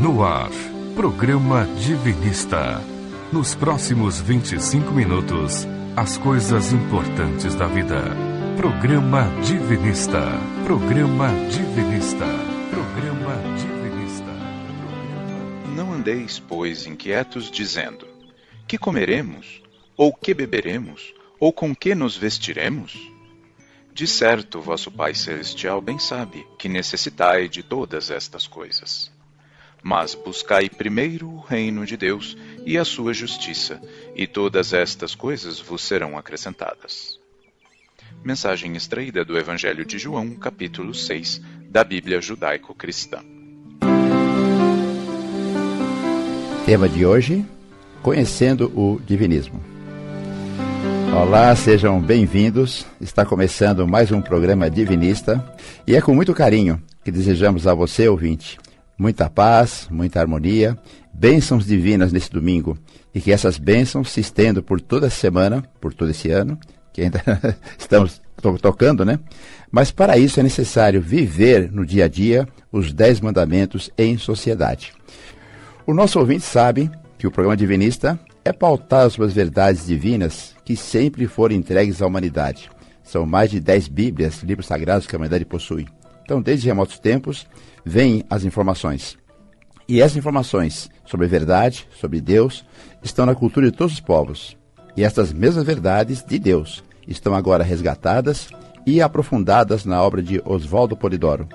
No 0.00 0.22
ar, 0.22 0.52
programa 0.94 1.66
Divinista. 1.76 2.80
Nos 3.32 3.56
próximos 3.56 4.20
25 4.20 4.92
minutos, 4.92 5.66
as 5.96 6.16
coisas 6.16 6.72
importantes 6.72 7.56
da 7.56 7.66
vida. 7.66 8.04
Programa 8.56 9.24
Divinista. 9.42 10.22
Programa 10.64 11.30
Divinista. 11.50 12.26
Programa 12.70 13.34
Divinista. 13.56 14.32
Não 15.74 15.92
andeis, 15.92 16.38
pois, 16.38 16.86
inquietos, 16.86 17.50
dizendo: 17.50 18.06
Que 18.68 18.78
comeremos? 18.78 19.60
Ou 19.96 20.14
que 20.14 20.32
beberemos? 20.32 21.12
Ou 21.40 21.52
com 21.52 21.74
que 21.74 21.96
nos 21.96 22.16
vestiremos? 22.16 22.96
De 23.92 24.06
certo, 24.06 24.60
vosso 24.60 24.92
Pai 24.92 25.12
Celestial 25.12 25.80
bem 25.80 25.98
sabe 25.98 26.46
que 26.56 26.68
necessitai 26.68 27.48
de 27.48 27.64
todas 27.64 28.12
estas 28.12 28.46
coisas. 28.46 29.17
Mas 29.82 30.14
buscai 30.14 30.68
primeiro 30.68 31.28
o 31.28 31.40
reino 31.40 31.86
de 31.86 31.96
Deus 31.96 32.36
e 32.66 32.76
a 32.76 32.84
sua 32.84 33.14
justiça, 33.14 33.80
e 34.14 34.26
todas 34.26 34.72
estas 34.72 35.14
coisas 35.14 35.60
vos 35.60 35.82
serão 35.82 36.18
acrescentadas. 36.18 37.18
Mensagem 38.24 38.74
extraída 38.76 39.24
do 39.24 39.38
Evangelho 39.38 39.84
de 39.84 39.98
João, 39.98 40.34
capítulo 40.34 40.92
6, 40.92 41.40
da 41.70 41.84
Bíblia 41.84 42.20
Judaico-Cristã. 42.20 43.22
Tema 46.66 46.88
de 46.88 47.06
hoje: 47.06 47.44
Conhecendo 48.02 48.72
o 48.78 49.00
Divinismo. 49.00 49.62
Olá, 51.16 51.54
sejam 51.56 52.00
bem-vindos. 52.00 52.84
Está 53.00 53.24
começando 53.24 53.88
mais 53.88 54.12
um 54.12 54.20
programa 54.20 54.70
Divinista 54.70 55.42
e 55.86 55.96
é 55.96 56.00
com 56.00 56.14
muito 56.14 56.34
carinho 56.34 56.82
que 57.02 57.10
desejamos 57.10 57.66
a 57.66 57.72
você, 57.72 58.08
ouvinte, 58.08 58.58
muita 58.98 59.30
paz, 59.30 59.86
muita 59.90 60.20
harmonia, 60.20 60.76
bênçãos 61.14 61.64
divinas 61.64 62.12
nesse 62.12 62.30
domingo 62.30 62.76
e 63.14 63.20
que 63.20 63.32
essas 63.32 63.56
bênçãos 63.56 64.10
se 64.10 64.20
estendam 64.20 64.62
por 64.62 64.80
toda 64.80 65.06
a 65.06 65.10
semana, 65.10 65.62
por 65.80 65.94
todo 65.94 66.10
esse 66.10 66.30
ano, 66.30 66.58
que 66.92 67.02
ainda 67.02 67.22
estamos 67.78 68.20
to 68.42 68.58
tocando, 68.58 69.04
né? 69.04 69.18
Mas 69.70 69.90
para 69.90 70.18
isso 70.18 70.40
é 70.40 70.42
necessário 70.42 71.00
viver 71.00 71.70
no 71.70 71.84
dia 71.84 72.06
a 72.06 72.08
dia 72.08 72.48
os 72.72 72.92
dez 72.92 73.20
mandamentos 73.20 73.90
em 73.96 74.16
sociedade. 74.18 74.92
O 75.86 75.94
nosso 75.94 76.18
ouvinte 76.18 76.44
sabe 76.44 76.90
que 77.18 77.26
o 77.26 77.30
programa 77.30 77.56
Divinista 77.56 78.18
é 78.44 78.52
pautado 78.52 79.10
sobre 79.10 79.26
as 79.26 79.32
verdades 79.32 79.86
divinas 79.86 80.54
que 80.64 80.76
sempre 80.76 81.26
foram 81.26 81.54
entregues 81.54 82.00
à 82.00 82.06
humanidade. 82.06 82.70
São 83.02 83.26
mais 83.26 83.50
de 83.50 83.60
dez 83.60 83.88
Bíblias, 83.88 84.42
livros 84.42 84.66
sagrados 84.66 85.06
que 85.06 85.14
a 85.14 85.18
humanidade 85.18 85.44
possui. 85.44 85.86
Então, 86.22 86.42
desde 86.42 86.68
remotos 86.68 86.98
tempos, 86.98 87.46
vêm 87.88 88.22
as 88.28 88.44
informações. 88.44 89.16
E 89.88 90.02
essas 90.02 90.18
informações 90.18 90.90
sobre 91.06 91.26
verdade, 91.26 91.88
sobre 91.98 92.20
Deus, 92.20 92.64
estão 93.02 93.24
na 93.24 93.34
cultura 93.34 93.70
de 93.70 93.76
todos 93.76 93.94
os 93.94 94.00
povos. 94.00 94.56
E 94.94 95.02
estas 95.02 95.32
mesmas 95.32 95.64
verdades 95.64 96.22
de 96.22 96.38
Deus 96.38 96.84
estão 97.06 97.34
agora 97.34 97.64
resgatadas 97.64 98.48
e 98.84 99.00
aprofundadas 99.00 99.86
na 99.86 100.02
obra 100.02 100.22
de 100.22 100.42
Oswaldo 100.44 100.96
Polidoro, 100.96 101.48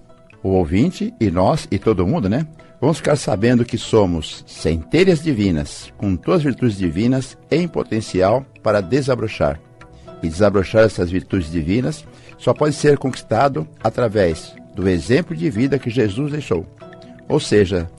o 0.43 0.49
ouvinte 0.49 1.11
e 1.19 1.31
nós 1.31 1.67
e 1.71 1.79
todo 1.79 2.05
mundo, 2.05 2.29
né? 2.29 2.45
Vamos 2.79 2.97
ficar 2.97 3.15
sabendo 3.15 3.65
que 3.65 3.79
somos 3.79 4.43
centelhas 4.45 5.23
divinas, 5.23 5.91
com 5.97 6.15
todas 6.15 6.41
as 6.41 6.43
virtudes 6.43 6.77
divinas 6.77 7.35
em 7.49 7.67
potencial 7.67 8.45
para 8.61 8.81
desabrochar. 8.81 9.59
E 10.21 10.27
desabrochar 10.27 10.83
essas 10.83 11.09
virtudes 11.09 11.49
divinas 11.49 12.05
só 12.37 12.53
pode 12.53 12.75
ser 12.75 12.99
conquistado 12.99 13.67
através 13.83 14.53
do 14.75 14.87
exemplo 14.89 15.35
de 15.35 15.49
vida 15.49 15.79
que 15.79 15.89
Jesus 15.89 16.31
deixou. 16.31 16.65
Ou 17.27 17.39
seja, 17.39 17.89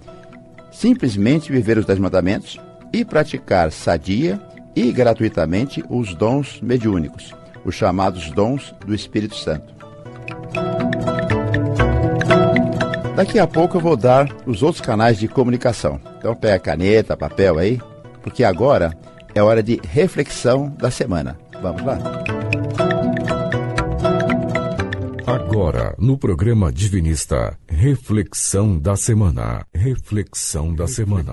simplesmente 0.71 1.51
viver 1.51 1.79
os 1.79 1.87
Dez 1.87 1.99
Mandamentos 1.99 2.61
e 2.93 3.05
praticar 3.05 3.73
sadia 3.73 4.41
e 4.75 4.93
gratuitamente 4.93 5.83
os 5.89 6.15
dons 6.15 6.61
mediúnicos, 6.61 7.35
os 7.65 7.75
chamados 7.75 8.31
dons 8.31 8.75
do 8.85 8.95
Espírito 8.95 9.35
Santo. 9.35 9.75
Daqui 13.17 13.39
a 13.39 13.47
pouco 13.47 13.79
eu 13.79 13.81
vou 13.81 13.97
dar 13.97 14.29
os 14.45 14.63
outros 14.63 14.85
canais 14.85 15.19
de 15.19 15.27
comunicação. 15.27 15.99
Então 16.19 16.35
pega 16.35 16.59
caneta, 16.59 17.17
papel 17.17 17.59
aí, 17.59 17.81
porque 18.23 18.45
agora 18.45 18.95
é 19.35 19.43
hora 19.43 19.63
de 19.63 19.81
reflexão 19.89 20.69
da 20.69 20.91
semana. 20.91 21.39
Vamos 21.63 21.83
lá? 21.83 21.99
Agora, 25.57 25.95
no 25.99 26.19
programa 26.19 26.71
Divinista, 26.71 27.59
reflexão 27.67 28.79
da 28.79 28.95
semana. 28.95 29.67
Reflexão 29.73 30.75
da 30.75 30.87
semana. 30.87 31.33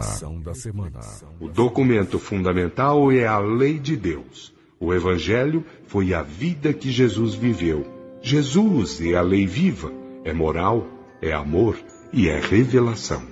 O 1.41 1.49
documento 1.49 2.17
fundamental 2.17 3.11
é 3.11 3.27
a 3.27 3.37
lei 3.37 3.77
de 3.77 3.97
Deus. 3.97 4.53
O 4.79 4.93
Evangelho 4.93 5.65
foi 5.87 6.13
a 6.13 6.23
vida 6.23 6.71
que 6.71 6.89
Jesus 6.89 7.35
viveu. 7.35 7.85
Jesus 8.21 9.01
é 9.01 9.13
a 9.13 9.21
lei 9.21 9.45
viva, 9.45 9.91
é 10.23 10.31
moral, 10.31 10.87
é 11.21 11.33
amor 11.33 11.77
e 12.13 12.29
é 12.29 12.39
revelação. 12.39 13.23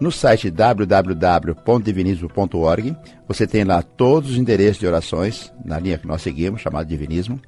No 0.00 0.10
site 0.10 0.50
www.divinismo.org, 0.50 2.96
você 3.28 3.46
tem 3.46 3.62
lá 3.62 3.80
todos 3.80 4.32
os 4.32 4.38
endereços 4.38 4.80
de 4.80 4.88
orações, 4.88 5.52
na 5.64 5.78
linha 5.78 5.96
que 5.96 6.08
nós 6.08 6.20
seguimos, 6.20 6.62
chamada 6.62 6.84
Divinismo, 6.84 7.40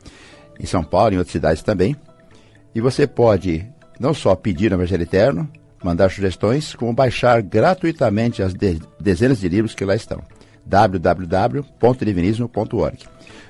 em 0.61 0.67
São 0.67 0.85
Paulo 0.85 1.11
e 1.11 1.17
em 1.17 1.19
outras 1.19 1.33
cidades 1.33 1.65
também. 1.65 1.97
E 2.73 2.81
você 2.81 3.05
pode 3.05 3.67
não 3.99 4.15
só 4.15 4.37
pedir 4.37 4.71
o 4.71 4.77
Evangelho 4.77 5.03
Eterno, 5.03 5.51
mandar 5.83 6.11
sugestões, 6.11 6.75
como 6.75 6.93
baixar 6.93 7.41
gratuitamente 7.43 8.43
as 8.43 8.53
de 8.55 8.81
dezenas 9.01 9.41
de 9.41 9.49
livros 9.49 9.75
que 9.75 9.85
lá 9.85 9.95
estão 9.95 10.23
www.divinismo.org. 10.65 12.99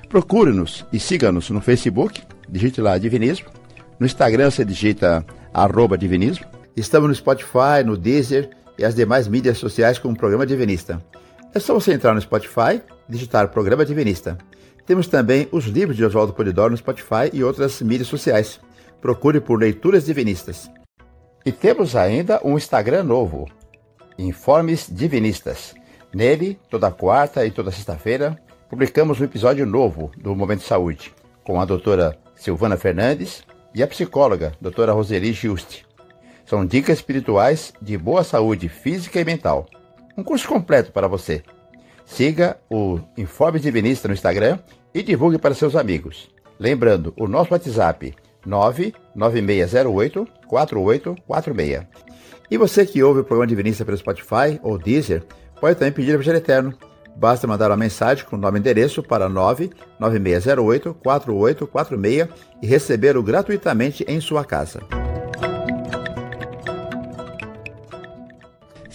Procure-nos 0.09 0.87
e 0.93 1.01
siga-nos 1.01 1.51
no 1.51 1.61
Facebook, 1.61 2.23
digite 2.49 2.81
lá 2.81 2.97
Divinismo. 2.99 3.49
No 3.99 4.07
Instagram 4.07 4.51
você 4.51 4.65
digita 4.65 5.27
arroba 5.53 5.99
Divinismo. 5.99 6.47
Estamos 6.77 7.09
no 7.09 7.15
Spotify, 7.15 7.83
no 7.85 7.97
Deezer 7.97 8.51
e 8.79 8.85
as 8.85 8.95
demais 8.95 9.27
mídias 9.27 9.59
sociais 9.59 9.99
como 9.99 10.17
Programa 10.17 10.47
Divinista. 10.47 11.03
É 11.55 11.59
só 11.59 11.73
você 11.73 11.95
entrar 11.95 12.15
no 12.15 12.21
Spotify, 12.21 12.83
digitar 13.09 13.49
Programa 13.49 13.87
Divinista. 13.87 14.37
Temos 14.85 15.09
também 15.09 15.49
os 15.51 15.65
livros 15.65 15.97
de 15.97 16.05
Oswaldo 16.05 16.35
Polidoro 16.35 16.71
no 16.71 16.77
Spotify 16.77 17.31
e 17.33 17.43
outras 17.43 17.81
mídias 17.81 18.09
sociais. 18.09 18.61
Procure 19.01 19.41
por 19.41 19.59
Leituras 19.59 20.05
Divinistas. 20.05 20.71
E 21.47 21.53
temos 21.53 21.95
ainda 21.95 22.41
um 22.43 22.57
Instagram 22.57 23.05
novo, 23.05 23.47
Informes 24.19 24.89
Divinistas. 24.91 25.77
Nele, 26.13 26.59
toda 26.69 26.91
quarta 26.91 27.47
e 27.47 27.53
toda 27.53 27.71
sexta-feira, 27.71 28.37
publicamos 28.69 29.21
um 29.21 29.25
episódio 29.25 29.65
novo 29.65 30.11
do 30.19 30.35
Momento 30.35 30.63
de 30.63 30.67
Saúde, 30.67 31.15
com 31.45 31.61
a 31.61 31.65
doutora 31.65 32.19
Silvana 32.35 32.77
Fernandes 32.77 33.45
e 33.73 33.81
a 33.81 33.87
psicóloga, 33.87 34.55
doutora 34.61 34.91
Roseli 34.91 35.33
Juste. 35.33 35.87
São 36.45 36.67
dicas 36.67 36.99
espirituais 36.99 37.73
de 37.81 37.97
boa 37.97 38.25
saúde 38.25 38.69
física 38.69 39.21
e 39.21 39.25
mental. 39.25 39.67
Um 40.19 40.25
curso 40.25 40.49
completo 40.49 40.91
para 40.91 41.07
você. 41.07 41.45
Siga 42.05 42.59
o 42.69 42.99
Informe 43.17 43.61
Divinista 43.61 44.09
no 44.09 44.15
Instagram 44.15 44.59
e 44.93 45.01
divulgue 45.01 45.39
para 45.39 45.55
seus 45.55 45.77
amigos. 45.77 46.29
Lembrando, 46.59 47.15
o 47.17 47.29
nosso 47.29 47.53
WhatsApp 47.53 48.17
99608 48.47 50.27
4846. 50.47 51.83
E 52.51 52.57
você 52.57 52.87
que 52.87 53.03
ouve 53.03 53.21
o 53.21 53.25
programa 53.25 53.47
Divinista 53.47 53.85
pelo 53.85 53.97
Spotify 53.97 54.61
ou 54.63 54.79
Deezer, 54.79 55.25
pode 55.61 55.77
também 55.77 55.93
pedir 55.93 56.13
o 56.13 56.15
Evangelho 56.15 56.39
Eterno. 56.39 56.75
Basta 57.17 57.47
mandar 57.47 57.71
uma 57.71 57.77
mensagem 57.77 58.25
com 58.25 58.37
nome 58.37 58.59
e 58.59 58.61
endereço 58.61 59.03
para 59.03 59.29
99608 59.29 60.95
4846 60.95 62.29
e 62.63 62.67
recebê-lo 62.67 63.23
gratuitamente 63.23 64.05
em 64.07 64.21
sua 64.21 64.45
casa. 64.45 64.81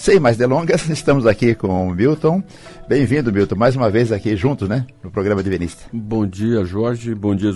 sem 0.01 0.19
mais 0.19 0.36
delongas, 0.36 0.89
estamos 0.89 1.27
aqui 1.27 1.54
com 1.54 1.88
o 1.88 1.92
Milton. 1.92 2.44
Bem-vindo, 2.91 3.31
Milton, 3.31 3.55
mais 3.55 3.73
uma 3.73 3.89
vez 3.89 4.11
aqui 4.11 4.35
juntos, 4.35 4.67
né, 4.67 4.85
no 5.01 5.09
programa 5.09 5.41
Divinista. 5.41 5.85
Bom 5.93 6.27
dia, 6.27 6.65
Jorge, 6.65 7.15
bom 7.15 7.33
dia 7.33 7.51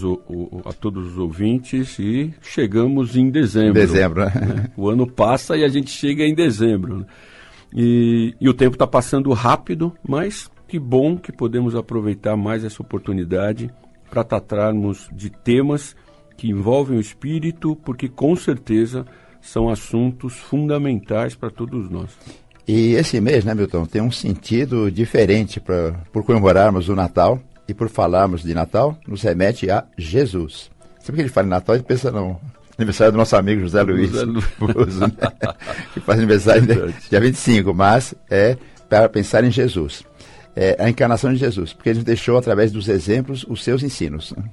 a 0.64 0.72
todos 0.72 1.08
os 1.08 1.18
ouvintes 1.18 2.00
e 2.00 2.34
chegamos 2.42 3.18
em 3.18 3.30
dezembro. 3.30 3.74
Dezembro, 3.74 4.24
né? 4.24 4.72
O 4.78 4.88
ano 4.88 5.06
passa 5.06 5.58
e 5.58 5.66
a 5.66 5.68
gente 5.68 5.92
chega 5.92 6.24
em 6.24 6.34
dezembro. 6.34 7.00
Né? 7.00 7.06
E, 7.76 8.34
e 8.40 8.48
o 8.48 8.54
tempo 8.54 8.76
está 8.76 8.88
passando 8.88 9.34
rápido, 9.34 9.92
mas 10.08 10.50
que 10.70 10.80
bom 10.80 11.18
que 11.18 11.34
podemos 11.34 11.76
aproveitar 11.76 12.38
mais 12.38 12.64
essa 12.64 12.82
oportunidade 12.82 13.70
para 14.10 14.24
tratarmos 14.24 15.10
de 15.12 15.30
temas 15.30 15.98
que 16.38 16.48
envolvem 16.48 16.98
o 16.98 17.02
espírito, 17.02 17.76
porque 17.84 18.08
com 18.08 18.38
certeza 18.38 19.06
são 19.42 19.68
assuntos 19.68 20.38
fundamentais 20.38 21.36
para 21.36 21.50
todos 21.50 21.90
nós. 21.90 22.18
E 22.68 22.94
esse 22.94 23.22
mês, 23.22 23.46
né, 23.46 23.54
Milton, 23.54 23.86
tem 23.86 24.02
um 24.02 24.12
sentido 24.12 24.90
diferente 24.90 25.60
pra, 25.60 25.92
por 26.12 26.24
comemorarmos 26.24 26.90
o 26.90 26.96
Natal 26.96 27.40
e 27.68 27.74
por 27.74 27.90
falarmos 27.90 28.44
de 28.44 28.54
Natal, 28.54 28.98
nos 29.08 29.22
remete 29.22 29.70
a 29.70 29.86
Jesus. 29.98 30.72
Sempre 31.00 31.18
que 31.18 31.22
gente 31.24 31.34
fala 31.34 31.48
em 31.48 31.52
Natal, 31.52 31.76
a 31.76 31.78
gente 31.78 31.88
pensa 31.88 32.12
no 32.12 32.40
aniversário 32.78 33.12
do 33.12 33.18
nosso 33.18 33.36
amigo 33.36 33.62
José 33.62 33.84
Luiz 33.84 34.12
Buzo, 34.58 35.02
né? 35.02 35.12
que 35.94 36.00
faz 36.00 36.18
aniversário 36.18 36.64
é 36.72 36.94
dia 37.10 37.20
25, 37.20 37.74
mas 37.74 38.16
é 38.30 38.58
para 38.90 39.08
pensar 39.10 39.44
em 39.44 39.52
Jesus. 39.52 40.04
É 40.56 40.78
a 40.80 40.90
encarnação 40.90 41.34
de 41.34 41.40
Jesus, 41.40 41.74
porque 41.74 41.90
ele 41.90 41.98
nos 41.98 42.06
deixou, 42.06 42.38
através 42.38 42.72
dos 42.72 42.88
exemplos, 42.88 43.46
os 43.48 43.64
seus 43.64 43.84
ensinos. 43.84 44.34
Né? 44.36 44.44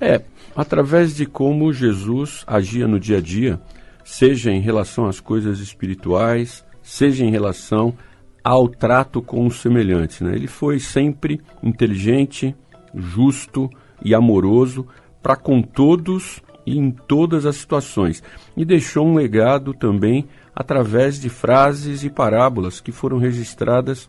É, 0.00 0.20
através 0.56 1.14
de 1.14 1.24
como 1.24 1.72
Jesus 1.72 2.42
agia 2.46 2.88
no 2.88 2.98
dia 2.98 3.18
a 3.18 3.20
dia, 3.20 3.60
seja 4.04 4.50
em 4.50 4.60
relação 4.60 5.06
às 5.06 5.20
coisas 5.20 5.60
espirituais, 5.60 6.64
seja 6.82 7.24
em 7.24 7.30
relação 7.30 7.94
ao 8.42 8.68
trato 8.68 9.22
com 9.22 9.46
os 9.46 9.60
semelhantes. 9.60 10.20
Né? 10.20 10.34
Ele 10.34 10.48
foi 10.48 10.78
sempre 10.78 11.40
inteligente, 11.62 12.54
justo 12.94 13.70
e 14.04 14.14
amoroso 14.14 14.86
para 15.22 15.36
com 15.36 15.62
todos 15.62 16.42
e 16.66 16.76
em 16.76 16.90
todas 16.90 17.46
as 17.46 17.56
situações. 17.56 18.22
E 18.56 18.64
deixou 18.64 19.06
um 19.06 19.14
legado 19.14 19.72
também 19.72 20.26
através 20.54 21.20
de 21.20 21.28
frases 21.28 22.04
e 22.04 22.10
parábolas 22.10 22.80
que 22.80 22.92
foram 22.92 23.18
registradas 23.18 24.08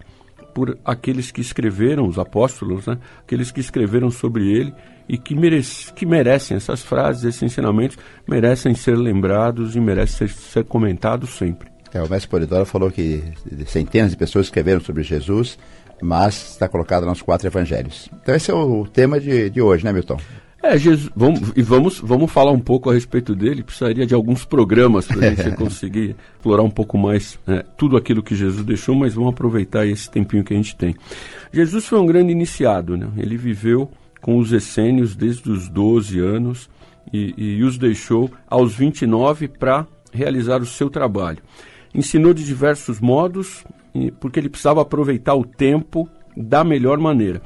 por 0.53 0.77
aqueles 0.85 1.31
que 1.31 1.41
escreveram, 1.41 2.07
os 2.07 2.19
apóstolos, 2.19 2.85
né? 2.85 2.97
aqueles 3.19 3.51
que 3.51 3.59
escreveram 3.59 4.11
sobre 4.11 4.51
ele 4.51 4.73
e 5.09 5.17
que, 5.17 5.35
merece, 5.35 5.91
que 5.93 6.05
merecem 6.05 6.55
essas 6.55 6.83
frases, 6.83 7.23
esses 7.23 7.43
ensinamentos, 7.43 7.97
merecem 8.27 8.75
ser 8.75 8.95
lembrados 8.95 9.75
e 9.75 9.79
merecem 9.79 10.27
ser, 10.27 10.35
ser 10.35 10.63
comentados 10.65 11.31
sempre. 11.31 11.72
É, 11.93 12.01
o 12.01 12.09
mestre 12.09 12.29
Polidoro 12.29 12.65
falou 12.65 12.89
que 12.89 13.23
centenas 13.67 14.11
de 14.11 14.17
pessoas 14.17 14.47
escreveram 14.47 14.81
sobre 14.81 15.03
Jesus, 15.03 15.57
mas 16.01 16.51
está 16.51 16.67
colocado 16.67 17.05
nos 17.05 17.21
quatro 17.21 17.47
evangelhos. 17.47 18.09
Então 18.21 18.33
esse 18.33 18.49
é 18.49 18.53
o 18.53 18.85
tema 18.85 19.19
de, 19.19 19.49
de 19.49 19.61
hoje, 19.61 19.85
né, 19.85 19.93
Milton? 19.93 20.17
É, 20.63 20.77
Jesus, 20.77 21.11
vamos, 21.13 21.51
e 21.57 21.61
vamos, 21.61 21.99
vamos 21.99 22.31
falar 22.31 22.51
um 22.51 22.59
pouco 22.59 22.89
a 22.89 22.93
respeito 22.93 23.35
dele. 23.35 23.63
Precisaria 23.63 24.07
de 24.07 24.13
alguns 24.15 24.45
programas 24.45 25.05
para 25.05 25.27
a 25.27 25.29
gente 25.33 25.51
conseguir 25.57 26.15
explorar 26.35 26.63
um 26.63 26.69
pouco 26.69 26.97
mais 26.97 27.37
é, 27.45 27.65
tudo 27.77 27.97
aquilo 27.97 28.23
que 28.23 28.33
Jesus 28.33 28.65
deixou, 28.65 28.95
mas 28.95 29.13
vamos 29.13 29.31
aproveitar 29.31 29.85
esse 29.85 30.09
tempinho 30.09 30.43
que 30.43 30.53
a 30.53 30.57
gente 30.57 30.75
tem. 30.75 30.95
Jesus 31.51 31.85
foi 31.85 31.99
um 31.99 32.05
grande 32.05 32.31
iniciado, 32.31 32.95
né? 32.95 33.09
Ele 33.17 33.35
viveu 33.35 33.91
com 34.21 34.37
os 34.37 34.53
essênios 34.53 35.17
desde 35.17 35.51
os 35.51 35.67
12 35.67 36.17
anos 36.19 36.69
e, 37.11 37.33
e 37.37 37.63
os 37.63 37.77
deixou 37.77 38.31
aos 38.47 38.73
29 38.73 39.49
para 39.49 39.85
realizar 40.13 40.61
o 40.61 40.65
seu 40.65 40.89
trabalho. 40.89 41.39
Ensinou 41.93 42.33
de 42.33 42.43
diversos 42.43 42.99
modos, 42.99 43.63
porque 44.19 44.39
ele 44.39 44.49
precisava 44.49 44.81
aproveitar 44.81 45.35
o 45.35 45.45
tempo 45.45 46.09
da 46.35 46.63
melhor 46.63 46.97
maneira. 46.97 47.41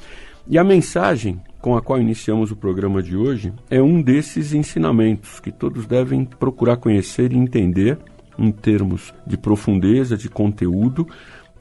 E 0.48 0.58
a 0.58 0.64
mensagem 0.64 1.42
com 1.60 1.76
a 1.76 1.82
qual 1.82 2.00
iniciamos 2.00 2.52
o 2.52 2.56
programa 2.56 3.04
de 3.04 3.18
hoje 3.18 3.52
é 3.70 3.82
um 3.82 4.02
desses 4.02 4.54
ensinamentos 4.54 5.40
que 5.40 5.52
todos 5.52 5.86
devem 5.86 6.24
procurar 6.24 6.78
conhecer 6.78 7.34
e 7.34 7.38
entender 7.38 7.98
em 8.38 8.52
termos 8.52 9.14
de 9.26 9.38
profundeza, 9.38 10.16
de 10.16 10.30
conteúdo, 10.30 11.08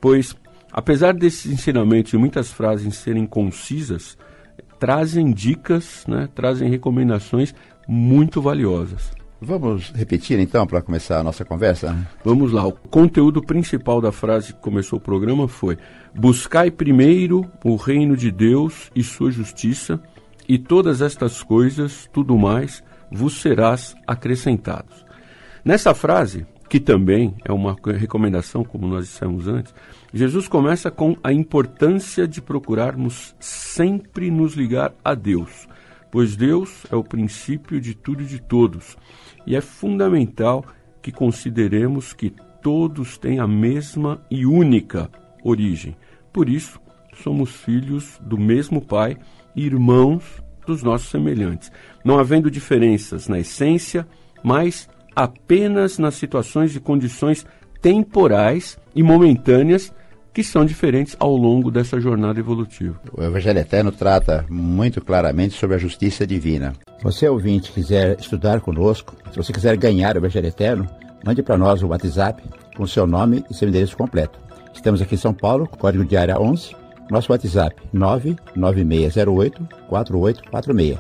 pois 0.00 0.37
apesar 0.71 1.15
desses 1.15 1.50
ensinamentos 1.50 2.12
e 2.12 2.19
muitas 2.19 2.53
frases 2.53 2.94
serem 2.97 3.27
concisas, 3.27 4.17
trazem 4.79 5.32
dicas, 5.32 6.05
né, 6.06 6.29
trazem 6.35 6.69
recomendações 6.69 7.55
muito 7.89 8.43
valiosas. 8.43 9.11
Vamos 9.41 9.91
repetir 9.94 10.38
então 10.38 10.67
para 10.67 10.81
começar 10.81 11.19
a 11.19 11.23
nossa 11.23 11.44
conversa? 11.44 11.94
Vamos 12.25 12.53
lá. 12.53 12.67
O 12.67 12.73
conteúdo 12.73 13.43
principal 13.43 14.00
da 14.00 14.11
frase 14.11 14.55
que 14.55 14.61
começou 14.61 14.99
o 14.99 15.03
programa 15.03 15.47
foi: 15.47 15.77
Buscai 16.15 16.71
primeiro 16.71 17.44
o 17.62 17.77
reino 17.77 18.17
de 18.17 18.31
Deus 18.31 18.91
e 18.94 19.03
sua 19.03 19.31
justiça, 19.31 20.00
e 20.49 20.59
todas 20.59 21.03
estas 21.03 21.43
coisas, 21.43 22.09
tudo 22.11 22.37
mais, 22.38 22.83
vos 23.11 23.41
serás 23.41 23.94
acrescentados. 24.06 25.05
Nessa 25.62 25.94
frase, 25.94 26.47
que 26.69 26.81
também 26.81 27.35
é 27.44 27.53
uma 27.53 27.77
recomendação, 27.99 28.65
como 28.65 28.87
nós 28.87 29.05
dissemos 29.05 29.49
antes, 29.49 29.75
Jesus 30.15 30.49
começa 30.49 30.91
com 30.91 31.15
a 31.23 31.32
importância 31.32 32.27
de 32.27 32.41
procurarmos 32.41 33.35
sempre 33.39 34.31
nos 34.31 34.55
ligar 34.55 34.94
a 35.05 35.15
Deus, 35.15 35.69
pois 36.17 36.35
Deus 36.35 36.87
é 36.91 36.97
o 36.97 37.05
princípio 37.05 37.79
de 37.79 37.95
tudo 37.95 38.23
e 38.23 38.25
de 38.25 38.41
todos, 38.41 38.97
e 39.47 39.55
é 39.55 39.61
fundamental 39.61 40.65
que 41.03 41.13
consideremos 41.13 42.15
que 42.15 42.33
todos 42.63 43.19
têm 43.19 43.39
a 43.39 43.47
mesma 43.47 44.25
e 44.31 44.47
única 44.47 45.11
origem. 45.45 45.95
Por 46.33 46.49
isso, 46.49 46.81
somos 47.23 47.51
filhos 47.51 48.19
do 48.23 48.39
mesmo 48.39 48.81
Pai 48.81 49.19
e 49.55 49.67
irmãos 49.67 50.43
dos 50.67 50.83
nossos 50.83 51.11
semelhantes, 51.11 51.71
não 52.03 52.19
havendo 52.19 52.51
diferenças 52.51 53.29
na 53.29 53.41
essência, 53.41 54.09
mas 54.43 54.89
apenas 55.15 55.99
nas 55.99 56.15
situações 56.15 56.75
e 56.75 56.81
condições 56.81 57.45
temporais 57.83 58.81
e 58.95 59.03
momentâneas 59.03 59.93
que 60.37 60.44
são 60.44 60.67
diferentes 60.67 61.17
ao 61.19 61.35
longo 61.35 61.71
dessa 61.71 61.99
jornada 61.99 62.38
evolutiva. 62.38 63.00
O 63.11 63.23
Evangelho 63.23 63.59
Eterno 63.59 63.91
trata 63.91 64.44
muito 64.50 65.00
claramente 65.03 65.55
sobre 65.55 65.77
a 65.77 65.79
justiça 65.79 66.27
divina. 66.27 66.75
Você, 67.03 67.27
ouvinte, 67.27 67.73
quiser 67.73 68.21
estudar 68.21 68.61
conosco, 68.61 69.17
se 69.31 69.37
você 69.38 69.50
quiser 69.50 69.79
ganhar 69.79 70.15
o 70.15 70.19
Evangelho 70.19 70.49
Eterno, 70.49 70.87
mande 71.25 71.43
para 71.43 71.56
nós 71.56 71.83
o 71.83 71.87
WhatsApp 71.87 72.43
com 72.77 72.87
seu 72.87 73.06
nome 73.06 73.47
e 73.50 73.55
seu 73.55 73.67
endereço 73.67 73.97
completo. 73.97 74.38
Estamos 74.75 75.00
aqui 75.00 75.15
em 75.15 75.19
São 75.19 75.33
Paulo, 75.33 75.67
código 75.67 76.05
de 76.05 76.19
área 76.19 76.39
11, 76.39 76.77
nosso 77.11 77.32
WhatsApp 77.32 77.75
99608 77.94 79.67
4846. 79.89 80.99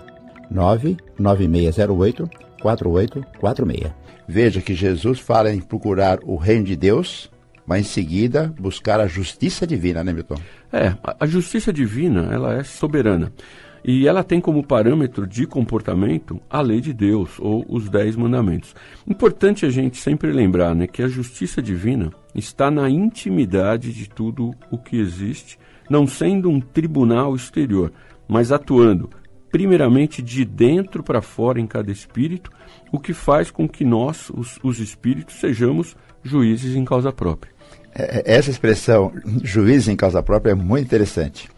99608 0.50 2.30
4846. 2.62 3.92
Veja 4.26 4.62
que 4.62 4.74
Jesus 4.74 5.20
fala 5.20 5.52
em 5.52 5.60
procurar 5.60 6.20
o 6.24 6.36
reino 6.36 6.64
de 6.64 6.74
Deus 6.74 7.30
mas 7.66 7.80
em 7.80 7.88
seguida 7.88 8.54
buscar 8.58 9.00
a 9.00 9.06
justiça 9.06 9.66
divina, 9.66 10.04
né, 10.04 10.12
Milton? 10.12 10.36
É, 10.72 10.94
a 11.18 11.26
justiça 11.26 11.72
divina, 11.72 12.28
ela 12.32 12.54
é 12.54 12.62
soberana. 12.62 13.32
E 13.84 14.08
ela 14.08 14.24
tem 14.24 14.40
como 14.40 14.66
parâmetro 14.66 15.26
de 15.26 15.46
comportamento 15.46 16.40
a 16.50 16.60
lei 16.60 16.80
de 16.80 16.92
Deus, 16.92 17.38
ou 17.38 17.64
os 17.68 17.88
dez 17.88 18.16
mandamentos. 18.16 18.74
Importante 19.06 19.64
a 19.64 19.70
gente 19.70 19.98
sempre 19.98 20.32
lembrar 20.32 20.74
né, 20.74 20.86
que 20.86 21.02
a 21.02 21.08
justiça 21.08 21.62
divina 21.62 22.10
está 22.34 22.68
na 22.70 22.90
intimidade 22.90 23.92
de 23.92 24.08
tudo 24.08 24.52
o 24.70 24.78
que 24.78 24.98
existe, 24.98 25.58
não 25.88 26.06
sendo 26.06 26.50
um 26.50 26.60
tribunal 26.60 27.36
exterior, 27.36 27.92
mas 28.26 28.50
atuando 28.50 29.08
primeiramente 29.50 30.20
de 30.20 30.44
dentro 30.44 31.02
para 31.02 31.22
fora 31.22 31.60
em 31.60 31.66
cada 31.66 31.90
espírito, 31.90 32.50
o 32.92 32.98
que 32.98 33.14
faz 33.14 33.50
com 33.50 33.68
que 33.68 33.84
nós, 33.84 34.30
os, 34.30 34.58
os 34.62 34.80
espíritos, 34.80 35.36
sejamos 35.36 35.96
juízes 36.22 36.74
em 36.74 36.84
causa 36.84 37.12
própria. 37.12 37.55
É, 37.98 38.18
é, 38.18 38.36
essa 38.36 38.50
expressão, 38.50 39.10
juiz 39.42 39.88
em 39.88 39.96
causa 39.96 40.22
própria, 40.22 40.52
é 40.52 40.54
muito 40.54 40.84
interessante. 40.84 41.48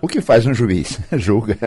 O 0.00 0.06
que 0.06 0.20
faz 0.20 0.46
um 0.46 0.54
juiz? 0.54 1.00
julga. 1.12 1.58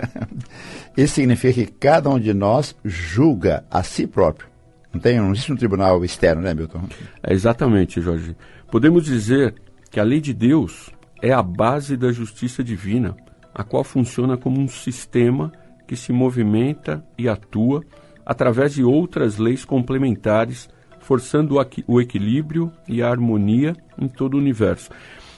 Isso 0.96 1.16
significa 1.16 1.54
que 1.54 1.72
cada 1.72 2.10
um 2.10 2.18
de 2.18 2.34
nós 2.34 2.74
julga 2.86 3.66
a 3.70 3.84
si 3.84 4.08
próprio. 4.08 4.48
Não 4.94 5.02
tem 5.02 5.18
não 5.18 5.32
existe 5.32 5.52
um 5.52 5.58
tribunal 5.58 6.04
externo, 6.06 6.42
né, 6.42 6.54
Milton? 6.54 6.84
É 7.22 7.34
exatamente, 7.34 8.00
Jorge. 8.00 8.36
Podemos 8.72 9.04
dizer 9.04 9.56
que 9.90 10.00
a 10.00 10.04
lei 10.04 10.22
de 10.22 10.34
Deus 10.34 10.90
é 11.22 11.34
a 11.34 11.44
base 11.44 11.98
da 11.98 12.12
justiça 12.12 12.64
divina, 12.64 13.16
a 13.54 13.64
qual 13.64 13.84
funciona 13.84 14.38
como 14.38 14.60
um 14.62 14.68
sistema 14.68 15.52
que 15.86 15.96
se 15.98 16.14
movimenta 16.14 17.04
e 17.18 17.28
atua 17.28 17.84
através 18.26 18.74
de 18.74 18.84
outras 18.84 19.38
leis 19.38 19.66
complementares 19.66 20.70
forçando 21.02 21.58
o 21.88 22.00
equilíbrio 22.00 22.72
e 22.88 23.02
a 23.02 23.10
harmonia 23.10 23.76
em 24.00 24.08
todo 24.08 24.36
o 24.36 24.38
universo. 24.38 24.90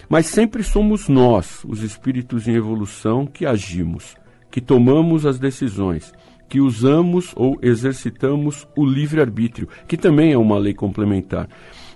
Mas 0.08 0.28
sempre 0.28 0.64
somos 0.64 1.10
nós, 1.10 1.64
os 1.68 1.82
espíritos 1.82 2.48
em 2.48 2.56
evolução, 2.56 3.26
que 3.26 3.46
agimos, 3.46 4.16
que 4.52 4.62
tomamos 4.62 5.26
as 5.26 5.40
decisões, 5.40 6.14
que 6.48 6.60
usamos 6.60 7.34
ou 7.36 7.58
exercitamos 7.62 8.68
o 8.76 8.86
livre-arbítrio, 8.86 9.68
que 9.88 9.98
também 9.98 10.34
é 10.34 10.38
uma 10.38 10.60
lei 10.60 10.74
complementar. 10.74 11.48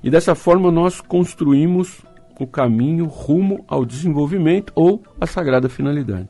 E 0.04 0.10
dessa 0.10 0.34
forma 0.34 0.72
nós 0.72 1.00
construímos 1.00 2.02
o 2.40 2.48
caminho 2.48 3.06
rumo 3.06 3.64
ao 3.68 3.86
desenvolvimento 3.86 4.72
ou 4.76 5.04
à 5.20 5.28
sagrada 5.28 5.70
finalidade. 5.70 6.30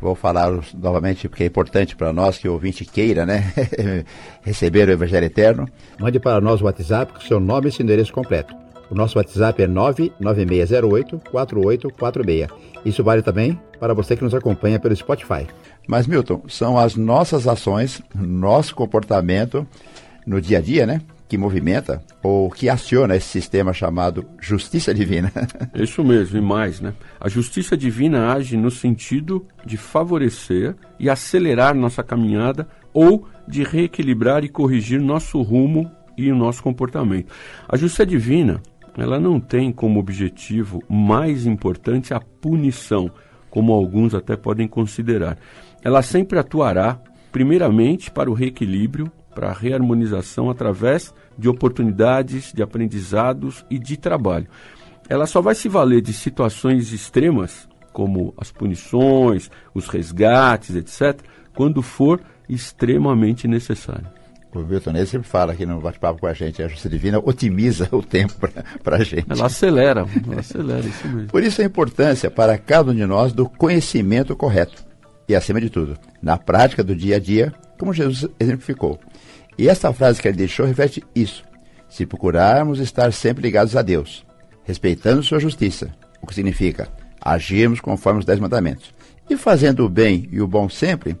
Vou 0.00 0.14
falar 0.14 0.52
novamente 0.74 1.28
porque 1.28 1.44
é 1.44 1.46
importante 1.46 1.96
para 1.96 2.12
nós 2.12 2.38
que 2.38 2.48
o 2.48 2.52
ouvinte 2.52 2.84
queira, 2.84 3.24
né, 3.24 3.52
receber 4.44 4.88
o 4.88 4.92
Evangelho 4.92 5.26
Eterno. 5.26 5.66
Mande 5.98 6.20
para 6.20 6.40
nós 6.40 6.60
o 6.60 6.64
WhatsApp 6.64 7.14
com 7.14 7.20
seu 7.20 7.40
nome 7.40 7.68
e 7.68 7.72
seu 7.72 7.82
endereço 7.82 8.12
completo. 8.12 8.54
O 8.90 8.94
nosso 8.94 9.18
WhatsApp 9.18 9.62
é 9.62 9.66
99608-4846. 9.66 12.50
Isso 12.84 13.02
vale 13.02 13.22
também 13.22 13.58
para 13.80 13.94
você 13.94 14.14
que 14.16 14.22
nos 14.22 14.34
acompanha 14.34 14.78
pelo 14.78 14.94
Spotify. 14.94 15.46
Mas, 15.88 16.06
Milton, 16.06 16.42
são 16.48 16.78
as 16.78 16.94
nossas 16.94 17.48
ações, 17.48 18.02
nosso 18.14 18.74
comportamento 18.74 19.66
no 20.26 20.38
dia 20.40 20.58
a 20.58 20.60
dia, 20.60 20.86
né? 20.86 21.00
Que 21.28 21.36
movimenta 21.36 22.02
ou 22.22 22.50
que 22.50 22.68
aciona 22.68 23.16
esse 23.16 23.26
sistema 23.26 23.72
chamado 23.72 24.24
justiça 24.40 24.94
divina. 24.94 25.32
Isso 25.74 26.04
mesmo, 26.04 26.38
e 26.38 26.40
mais, 26.40 26.80
né? 26.80 26.94
A 27.20 27.28
justiça 27.28 27.76
divina 27.76 28.32
age 28.32 28.56
no 28.56 28.70
sentido 28.70 29.44
de 29.64 29.76
favorecer 29.76 30.76
e 31.00 31.10
acelerar 31.10 31.74
nossa 31.74 32.02
caminhada 32.02 32.68
ou 32.92 33.26
de 33.46 33.64
reequilibrar 33.64 34.44
e 34.44 34.48
corrigir 34.48 35.00
nosso 35.00 35.42
rumo 35.42 35.90
e 36.16 36.30
o 36.30 36.36
nosso 36.36 36.62
comportamento. 36.62 37.32
A 37.68 37.76
justiça 37.76 38.06
divina 38.06 38.60
ela 38.96 39.20
não 39.20 39.38
tem 39.38 39.70
como 39.70 40.00
objetivo 40.00 40.82
mais 40.88 41.46
importante 41.46 42.14
a 42.14 42.20
punição, 42.20 43.10
como 43.50 43.72
alguns 43.72 44.14
até 44.14 44.36
podem 44.36 44.66
considerar. 44.66 45.36
Ela 45.84 46.02
sempre 46.02 46.38
atuará, 46.38 46.98
primeiramente, 47.30 48.10
para 48.10 48.30
o 48.30 48.34
reequilíbrio, 48.34 49.10
para 49.36 49.50
a 49.50 49.52
reharmonização 49.52 50.48
através 50.48 51.12
de 51.36 51.46
oportunidades, 51.46 52.54
de 52.54 52.62
aprendizados 52.62 53.66
e 53.68 53.78
de 53.78 53.98
trabalho. 53.98 54.46
Ela 55.10 55.26
só 55.26 55.42
vai 55.42 55.54
se 55.54 55.68
valer 55.68 56.00
de 56.00 56.14
situações 56.14 56.90
extremas, 56.90 57.68
como 57.92 58.32
as 58.38 58.50
punições, 58.50 59.50
os 59.74 59.88
resgates, 59.88 60.74
etc., 60.74 61.20
quando 61.54 61.82
for 61.82 62.22
extremamente 62.48 63.46
necessário. 63.46 64.06
O 64.54 64.60
Milton 64.60 64.92
Ney 64.92 65.04
sempre 65.04 65.28
fala 65.28 65.52
aqui 65.52 65.66
no 65.66 65.80
bate-papo 65.82 66.20
com 66.20 66.26
a 66.26 66.32
gente, 66.32 66.62
a 66.62 66.68
justiça 66.68 66.88
divina 66.88 67.20
otimiza 67.22 67.88
o 67.92 68.02
tempo 68.02 68.34
para 68.82 68.96
a 68.96 69.04
gente. 69.04 69.26
Ela 69.28 69.46
acelera, 69.46 70.06
ela 70.26 70.40
acelera, 70.40 70.86
isso 70.86 71.06
mesmo. 71.08 71.28
Por 71.28 71.42
isso 71.42 71.60
a 71.60 71.64
importância 71.64 72.30
para 72.30 72.56
cada 72.56 72.90
um 72.90 72.94
de 72.94 73.04
nós 73.04 73.34
do 73.34 73.46
conhecimento 73.46 74.34
correto. 74.34 74.82
E 75.28 75.34
acima 75.34 75.60
de 75.60 75.68
tudo, 75.68 75.98
na 76.22 76.38
prática 76.38 76.82
do 76.82 76.94
dia 76.94 77.16
a 77.16 77.18
dia, 77.18 77.52
como 77.78 77.92
Jesus 77.92 78.26
exemplificou. 78.40 78.98
E 79.58 79.68
essa 79.68 79.92
frase 79.92 80.20
que 80.20 80.28
ele 80.28 80.36
deixou 80.36 80.66
reflete 80.66 81.02
isso. 81.14 81.44
Se 81.88 82.04
procurarmos 82.04 82.78
estar 82.78 83.12
sempre 83.12 83.42
ligados 83.42 83.76
a 83.76 83.82
Deus, 83.82 84.24
respeitando 84.64 85.22
sua 85.22 85.38
justiça, 85.38 85.90
o 86.20 86.26
que 86.26 86.34
significa 86.34 86.88
agirmos 87.20 87.80
conforme 87.80 88.20
os 88.20 88.26
dez 88.26 88.38
mandamentos, 88.38 88.92
e 89.28 89.36
fazendo 89.36 89.84
o 89.84 89.88
bem 89.88 90.28
e 90.30 90.40
o 90.40 90.46
bom 90.46 90.68
sempre, 90.68 91.16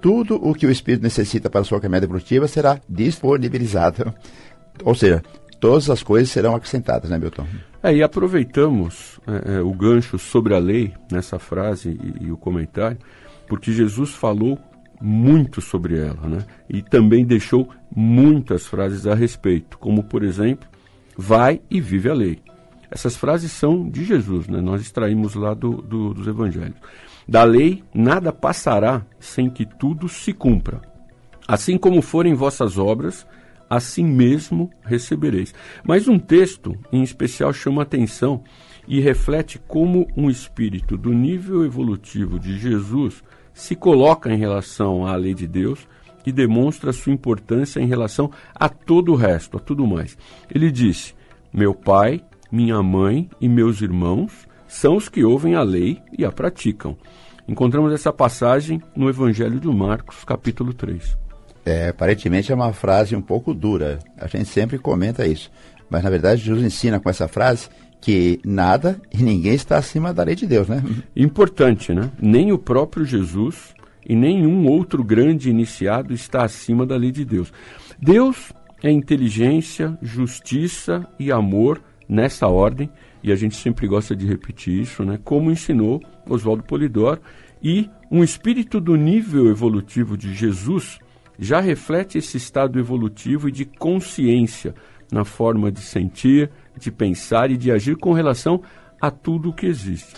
tudo 0.00 0.36
o 0.36 0.54
que 0.54 0.66
o 0.66 0.70
espírito 0.70 1.02
necessita 1.02 1.48
para 1.48 1.64
sua 1.64 1.80
caminhada 1.80 2.06
evolutiva 2.06 2.48
será 2.48 2.80
disponibilizado. 2.88 4.12
Ou 4.84 4.94
seja, 4.94 5.22
todas 5.60 5.88
as 5.88 6.02
coisas 6.02 6.30
serão 6.30 6.56
acrescentadas, 6.56 7.08
né, 7.08 7.18
Milton? 7.18 7.46
É, 7.82 7.94
e 7.94 8.02
aproveitamos 8.02 9.20
é, 9.26 9.54
é, 9.54 9.60
o 9.60 9.72
gancho 9.72 10.18
sobre 10.18 10.54
a 10.54 10.58
lei 10.58 10.92
nessa 11.10 11.38
frase 11.38 11.98
e, 12.20 12.26
e, 12.26 12.32
o 12.32 12.36
comentário, 12.36 12.98
porque 13.48 13.72
Jesus 13.72 14.10
falou 14.10 14.58
muito 15.02 15.60
sobre 15.60 15.98
ela, 15.98 16.28
né? 16.28 16.46
E 16.68 16.80
também 16.80 17.24
deixou 17.24 17.68
muitas 17.94 18.66
frases 18.66 19.06
a 19.06 19.14
respeito, 19.14 19.76
como 19.78 20.04
por 20.04 20.22
exemplo, 20.22 20.68
vai 21.16 21.60
e 21.70 21.80
vive 21.80 22.08
a 22.08 22.14
lei. 22.14 22.38
Essas 22.90 23.16
frases 23.16 23.50
são 23.52 23.88
de 23.88 24.04
Jesus, 24.04 24.46
né? 24.48 24.60
Nós 24.60 24.82
extraímos 24.82 25.34
lá 25.34 25.54
do, 25.54 25.82
do, 25.82 26.14
dos 26.14 26.26
evangelhos. 26.26 26.76
Da 27.26 27.42
lei 27.42 27.82
nada 27.94 28.32
passará 28.32 29.04
sem 29.18 29.48
que 29.48 29.64
tudo 29.64 30.08
se 30.08 30.32
cumpra. 30.32 30.80
Assim 31.46 31.78
como 31.78 32.02
forem 32.02 32.34
vossas 32.34 32.78
obras, 32.78 33.26
assim 33.68 34.04
mesmo 34.04 34.70
recebereis. 34.84 35.54
Mas 35.82 36.06
um 36.06 36.18
texto 36.18 36.76
em 36.92 37.02
especial 37.02 37.52
chama 37.52 37.82
atenção 37.82 38.44
e 38.86 39.00
reflete 39.00 39.58
como 39.66 40.06
um 40.16 40.28
espírito 40.28 40.96
do 40.96 41.12
nível 41.12 41.64
evolutivo 41.64 42.38
de 42.38 42.58
Jesus 42.58 43.22
se 43.52 43.74
coloca 43.74 44.32
em 44.32 44.38
relação 44.38 45.06
à 45.06 45.14
lei 45.16 45.34
de 45.34 45.46
Deus 45.46 45.86
e 46.24 46.32
demonstra 46.32 46.92
sua 46.92 47.12
importância 47.12 47.80
em 47.80 47.86
relação 47.86 48.30
a 48.54 48.68
todo 48.68 49.12
o 49.12 49.16
resto, 49.16 49.56
a 49.56 49.60
tudo 49.60 49.86
mais. 49.86 50.16
Ele 50.52 50.70
disse: 50.70 51.14
Meu 51.52 51.74
pai, 51.74 52.22
minha 52.50 52.82
mãe 52.82 53.28
e 53.40 53.48
meus 53.48 53.80
irmãos 53.80 54.46
são 54.68 54.96
os 54.96 55.08
que 55.08 55.24
ouvem 55.24 55.54
a 55.54 55.62
lei 55.62 56.00
e 56.16 56.24
a 56.24 56.32
praticam. 56.32 56.96
Encontramos 57.46 57.92
essa 57.92 58.12
passagem 58.12 58.80
no 58.94 59.08
Evangelho 59.08 59.58
de 59.58 59.68
Marcos, 59.68 60.24
capítulo 60.24 60.72
3. 60.72 61.18
É, 61.64 61.88
aparentemente 61.88 62.50
é 62.50 62.54
uma 62.54 62.72
frase 62.72 63.14
um 63.14 63.22
pouco 63.22 63.52
dura. 63.52 63.98
A 64.16 64.26
gente 64.26 64.46
sempre 64.46 64.78
comenta 64.78 65.26
isso. 65.26 65.50
Mas 65.90 66.02
na 66.02 66.10
verdade 66.10 66.42
Jesus 66.42 66.64
ensina 66.64 66.98
com 66.98 67.10
essa 67.10 67.28
frase 67.28 67.68
que 68.02 68.40
nada 68.44 69.00
e 69.10 69.22
ninguém 69.22 69.54
está 69.54 69.78
acima 69.78 70.12
da 70.12 70.24
lei 70.24 70.34
de 70.34 70.46
Deus, 70.46 70.68
né? 70.68 70.82
Importante, 71.16 71.94
né? 71.94 72.10
Nem 72.20 72.52
o 72.52 72.58
próprio 72.58 73.06
Jesus 73.06 73.74
e 74.06 74.14
nenhum 74.14 74.66
outro 74.66 75.02
grande 75.02 75.48
iniciado 75.48 76.12
está 76.12 76.44
acima 76.44 76.84
da 76.84 76.96
lei 76.96 77.12
de 77.12 77.24
Deus. 77.24 77.52
Deus 77.98 78.52
é 78.82 78.90
inteligência, 78.90 79.96
justiça 80.02 81.06
e 81.18 81.32
amor 81.32 81.80
nessa 82.08 82.48
ordem 82.48 82.90
e 83.22 83.30
a 83.30 83.36
gente 83.36 83.54
sempre 83.54 83.86
gosta 83.86 84.16
de 84.16 84.26
repetir 84.26 84.80
isso, 84.80 85.04
né? 85.04 85.18
como 85.24 85.50
ensinou 85.50 86.02
Oswaldo 86.28 86.64
Polidoro, 86.64 87.20
e 87.62 87.88
um 88.10 88.24
espírito 88.24 88.80
do 88.80 88.96
nível 88.96 89.48
evolutivo 89.48 90.16
de 90.16 90.34
Jesus 90.34 90.98
já 91.38 91.60
reflete 91.60 92.18
esse 92.18 92.36
estado 92.36 92.78
evolutivo 92.78 93.48
e 93.48 93.52
de 93.52 93.64
consciência 93.64 94.74
na 95.12 95.24
forma 95.24 95.70
de 95.70 95.80
sentir, 95.80 96.50
de 96.78 96.90
pensar 96.90 97.50
e 97.50 97.56
de 97.56 97.70
agir 97.70 97.96
com 97.96 98.12
relação 98.12 98.62
a 99.00 99.10
tudo 99.10 99.50
o 99.50 99.52
que 99.52 99.66
existe. 99.66 100.14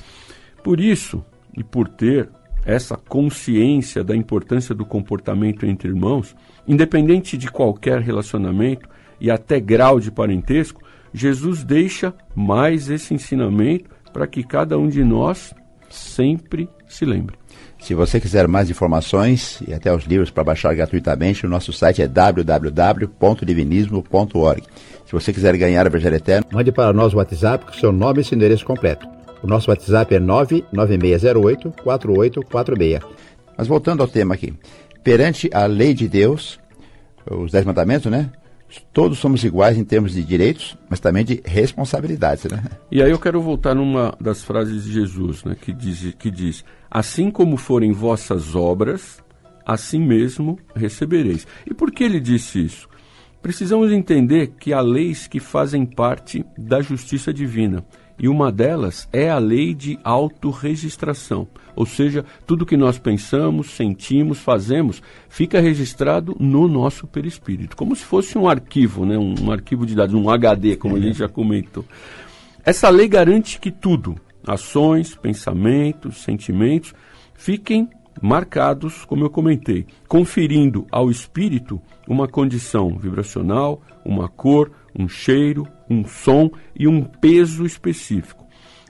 Por 0.62 0.80
isso, 0.80 1.25
e 1.56 1.62
por 1.62 1.88
ter 1.88 2.28
essa 2.64 2.96
consciência 2.96 4.02
da 4.02 4.16
importância 4.16 4.75
do 4.75 4.87
comportamento 4.87 5.66
entre 5.66 5.88
irmãos, 5.88 6.34
independente 6.66 7.37
de 7.37 7.50
qualquer 7.50 8.00
relacionamento 8.00 8.88
e 9.20 9.30
até 9.30 9.61
grau 9.61 10.00
de 10.00 10.11
parentesco, 10.11 10.82
Jesus 11.12 11.62
deixa 11.62 12.14
mais 12.34 12.88
esse 12.90 13.12
ensinamento 13.14 13.90
para 14.12 14.26
que 14.26 14.42
cada 14.42 14.76
um 14.78 14.88
de 14.88 15.04
nós 15.04 15.54
sempre 15.90 16.68
se 16.87 17.04
lembre. 17.04 17.37
Se 17.78 17.94
você 17.94 18.18
quiser 18.18 18.49
mais 18.49 18.70
informações 18.70 19.62
e 19.66 19.75
até 19.75 19.94
os 19.94 20.04
livros 20.04 20.30
para 20.30 20.42
baixar 20.42 20.75
gratuitamente, 20.75 21.44
o 21.44 21.49
nosso 21.49 21.70
site 21.73 22.00
é 22.00 22.08
www.divinismo.org. 22.08 24.62
Se 25.06 25.12
você 25.12 25.32
quiser 25.32 25.56
ganhar 25.56 25.84
a 25.84 25.88
Evangelho 25.88 26.16
Eterno, 26.16 26.46
mande 26.52 26.73
para 26.73 26.92
nós 26.92 27.12
o 27.12 27.18
WhatsApp 27.18 27.66
com 27.66 27.73
seu 27.73 27.92
nome 27.92 28.20
e 28.20 28.25
seu 28.25 28.34
endereço 28.37 28.64
completo. 28.64 29.06
O 29.42 29.46
nosso 29.46 29.70
WhatsApp 29.70 30.12
é 30.14 30.20
99608-4846. 30.20 33.02
Mas 33.56 33.68
voltando 33.68 34.02
ao 34.02 34.08
tema 34.08 34.34
aqui. 34.34 34.52
Perante 35.02 35.50
a 35.52 35.66
lei 35.66 35.92
de 35.92 36.08
Deus, 36.08 36.58
os 37.30 37.52
Dez 37.52 37.64
Mandamentos, 37.64 38.11
né? 38.11 38.30
todos 38.92 39.18
somos 39.18 39.44
iguais 39.44 39.76
em 39.76 39.84
termos 39.84 40.12
de 40.12 40.23
direitos, 40.23 40.76
mas 40.88 41.00
também 41.00 41.25
de 41.25 41.40
responsabilidades, 41.44 42.44
né? 42.44 42.62
E 42.90 43.02
aí 43.02 43.11
eu 43.11 43.18
quero 43.18 43.40
voltar 43.40 43.75
numa 43.75 44.16
das 44.20 44.42
frases 44.42 44.84
de 44.84 44.92
Jesus, 44.92 45.44
né, 45.44 45.56
que 45.61 45.73
diz, 45.73 46.14
que 46.18 46.30
diz: 46.30 46.64
assim 46.90 47.30
como 47.30 47.56
forem 47.56 47.92
vossas 47.92 48.54
obras, 48.54 49.23
assim 49.64 50.00
mesmo 50.00 50.58
recebereis. 50.75 51.46
E 51.66 51.75
por 51.75 51.90
que 51.90 52.04
ele 52.04 52.20
disse 52.20 52.64
isso? 52.64 52.88
Precisamos 53.44 53.92
entender 53.92 54.54
que 54.58 54.72
há 54.72 54.80
leis 54.80 55.26
que 55.26 55.38
fazem 55.38 55.84
parte 55.84 56.42
da 56.56 56.80
justiça 56.80 57.30
divina 57.30 57.84
e 58.18 58.26
uma 58.26 58.50
delas 58.50 59.06
é 59.12 59.28
a 59.28 59.36
lei 59.36 59.74
de 59.74 59.98
autorregistração, 60.02 61.46
ou 61.76 61.84
seja, 61.84 62.24
tudo 62.46 62.64
que 62.64 62.74
nós 62.74 62.98
pensamos, 62.98 63.72
sentimos, 63.72 64.38
fazemos, 64.38 65.02
fica 65.28 65.60
registrado 65.60 66.34
no 66.40 66.66
nosso 66.66 67.06
perispírito, 67.06 67.76
como 67.76 67.94
se 67.94 68.02
fosse 68.02 68.38
um 68.38 68.48
arquivo, 68.48 69.04
né? 69.04 69.18
um, 69.18 69.34
um 69.38 69.52
arquivo 69.52 69.84
de 69.84 69.94
dados, 69.94 70.14
um 70.14 70.30
HD, 70.30 70.76
como 70.76 70.96
a 70.96 71.00
gente 71.00 71.18
já 71.18 71.28
comentou. 71.28 71.84
Essa 72.64 72.88
lei 72.88 73.08
garante 73.08 73.60
que 73.60 73.70
tudo, 73.70 74.16
ações, 74.46 75.14
pensamentos, 75.16 76.22
sentimentos, 76.22 76.94
fiquem 77.34 77.90
marcados, 78.21 79.04
como 79.04 79.25
eu 79.25 79.30
comentei, 79.30 79.87
conferindo 80.09 80.87
ao 80.90 81.11
espírito 81.11 81.80
uma 82.09 82.28
condição 82.28 82.97
vibracional, 82.97 83.83
uma 84.04 84.28
cor, 84.28 84.71
um 84.99 85.09
cheiro, 85.09 85.66
um 85.88 86.04
som 86.06 86.50
e 86.78 86.87
um 86.87 87.02
peso 87.02 87.64
específico. 87.66 88.44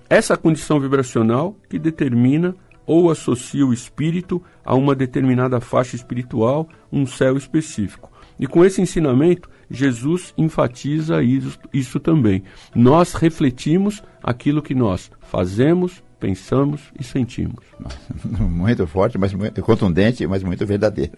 Essa 0.08 0.36
condição 0.36 0.78
vibracional 0.78 1.56
que 1.68 1.78
determina 1.78 2.54
ou 2.86 3.10
associa 3.10 3.66
o 3.66 3.72
espírito 3.72 4.42
a 4.64 4.74
uma 4.74 4.94
determinada 4.94 5.60
faixa 5.60 5.96
espiritual, 5.96 6.68
um 6.92 7.06
céu 7.06 7.36
específico. 7.36 8.12
E 8.38 8.46
com 8.46 8.64
esse 8.64 8.82
ensinamento 8.82 9.48
Jesus 9.70 10.34
enfatiza 10.36 11.22
isso, 11.22 11.58
isso 11.72 11.98
também. 11.98 12.42
Nós 12.74 13.14
refletimos 13.14 14.02
aquilo 14.22 14.62
que 14.62 14.74
nós 14.74 15.10
fazemos, 15.20 16.02
pensamos 16.24 16.80
e 16.98 17.04
sentimos. 17.04 17.62
Muito 18.40 18.86
forte, 18.86 19.18
mas 19.18 19.34
muito 19.34 19.60
contundente, 19.60 20.26
mas 20.26 20.42
muito 20.42 20.64
verdadeiro. 20.64 21.12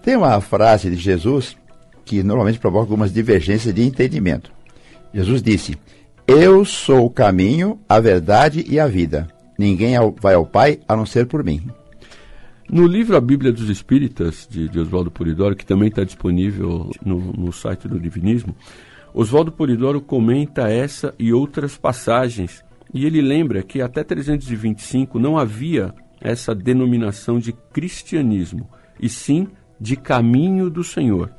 Tem 0.00 0.14
uma 0.16 0.40
frase 0.40 0.88
de 0.88 0.96
Jesus 0.96 1.56
que 2.04 2.22
normalmente 2.22 2.60
provoca 2.60 2.84
algumas 2.84 3.12
divergências 3.12 3.74
de 3.74 3.82
entendimento. 3.82 4.52
Jesus 5.12 5.42
disse: 5.42 5.76
Eu 6.24 6.64
sou 6.64 7.06
o 7.06 7.10
caminho, 7.10 7.80
a 7.88 7.98
verdade 7.98 8.64
e 8.68 8.78
a 8.78 8.86
vida. 8.86 9.26
Ninguém 9.58 9.94
vai 10.20 10.34
ao 10.34 10.46
Pai 10.46 10.78
a 10.86 10.94
não 10.94 11.04
ser 11.04 11.26
por 11.26 11.42
mim. 11.42 11.68
No 12.70 12.86
livro 12.86 13.16
A 13.16 13.20
Bíblia 13.20 13.52
dos 13.52 13.68
Espíritas, 13.68 14.46
de, 14.48 14.68
de 14.68 14.78
Oswaldo 14.78 15.10
Polidoro, 15.10 15.56
que 15.56 15.66
também 15.66 15.88
está 15.88 16.04
disponível 16.04 16.90
no, 17.04 17.18
no 17.32 17.52
site 17.52 17.88
do 17.88 17.98
Divinismo, 17.98 18.54
Oswaldo 19.12 19.50
Polidoro 19.50 20.00
comenta 20.00 20.68
essa 20.68 21.12
e 21.18 21.32
outras 21.32 21.76
passagens. 21.76 22.62
E 22.92 23.06
ele 23.06 23.20
lembra 23.20 23.62
que 23.62 23.80
até 23.80 24.04
325 24.04 25.18
não 25.18 25.38
havia 25.38 25.94
essa 26.20 26.54
denominação 26.54 27.38
de 27.38 27.52
cristianismo, 27.52 28.68
e 29.00 29.08
sim 29.08 29.48
de 29.80 29.96
caminho 29.96 30.70
do 30.70 30.84
Senhor. 30.84 31.30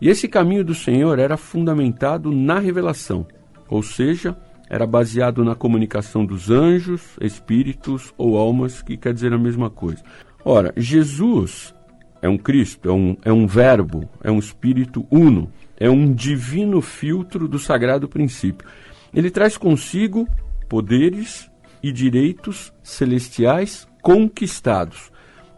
E 0.00 0.08
esse 0.08 0.26
caminho 0.26 0.64
do 0.64 0.74
Senhor 0.74 1.18
era 1.18 1.36
fundamentado 1.36 2.32
na 2.32 2.58
revelação, 2.58 3.26
ou 3.68 3.82
seja, 3.82 4.36
era 4.68 4.86
baseado 4.86 5.44
na 5.44 5.54
comunicação 5.54 6.24
dos 6.24 6.50
anjos, 6.50 7.16
espíritos 7.20 8.12
ou 8.16 8.38
almas, 8.38 8.80
que 8.80 8.96
quer 8.96 9.12
dizer 9.12 9.32
a 9.32 9.38
mesma 9.38 9.68
coisa. 9.68 10.02
Ora, 10.44 10.72
Jesus 10.76 11.74
é 12.22 12.28
um 12.28 12.38
Cristo, 12.38 12.88
é 12.88 12.92
um, 12.92 13.16
é 13.24 13.32
um 13.32 13.46
Verbo, 13.46 14.08
é 14.24 14.30
um 14.30 14.38
Espírito 14.38 15.06
uno, 15.10 15.52
é 15.78 15.90
um 15.90 16.12
divino 16.12 16.80
filtro 16.80 17.46
do 17.46 17.58
sagrado 17.58 18.08
princípio. 18.08 18.66
Ele 19.12 19.30
traz 19.30 19.58
consigo 19.58 20.26
poderes 20.72 21.50
e 21.82 21.92
direitos 21.92 22.72
celestiais 22.82 23.86
conquistados. 24.00 25.12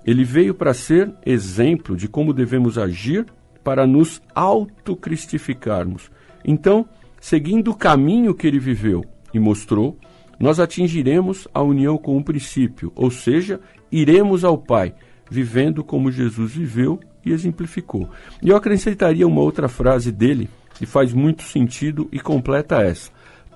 Ele 0.04 0.24
veio 0.24 0.52
para 0.52 0.74
ser 0.74 1.14
exemplo 1.24 1.96
de 1.96 2.08
como 2.08 2.32
devemos 2.32 2.76
agir 2.76 3.24
para 3.62 3.86
nos 3.86 4.20
autocristificarmos. 4.34 6.10
Então, 6.44 6.84
seguindo 7.20 7.70
o 7.70 7.76
caminho 7.76 8.34
que 8.34 8.44
ele 8.44 8.58
viveu 8.58 9.04
e 9.32 9.38
mostrou, 9.38 9.96
nós 10.36 10.58
atingiremos 10.58 11.46
a 11.54 11.62
união 11.62 11.96
com 11.96 12.18
o 12.18 12.24
princípio, 12.24 12.90
ou 12.96 13.08
seja, 13.08 13.60
iremos 13.92 14.42
ao 14.42 14.58
Pai, 14.58 14.96
vivendo 15.30 15.84
como 15.84 16.10
Jesus 16.10 16.56
viveu 16.56 16.98
e 17.24 17.30
exemplificou. 17.30 18.10
E 18.42 18.48
eu 18.48 18.56
acrescentaria 18.56 19.28
uma 19.28 19.42
outra 19.42 19.68
frase 19.68 20.10
dele, 20.10 20.50
que 20.74 20.86
faz 20.86 21.12
muito 21.12 21.44
sentido 21.44 22.08
e 22.10 22.18
completa 22.18 22.82
essa: 22.82 23.13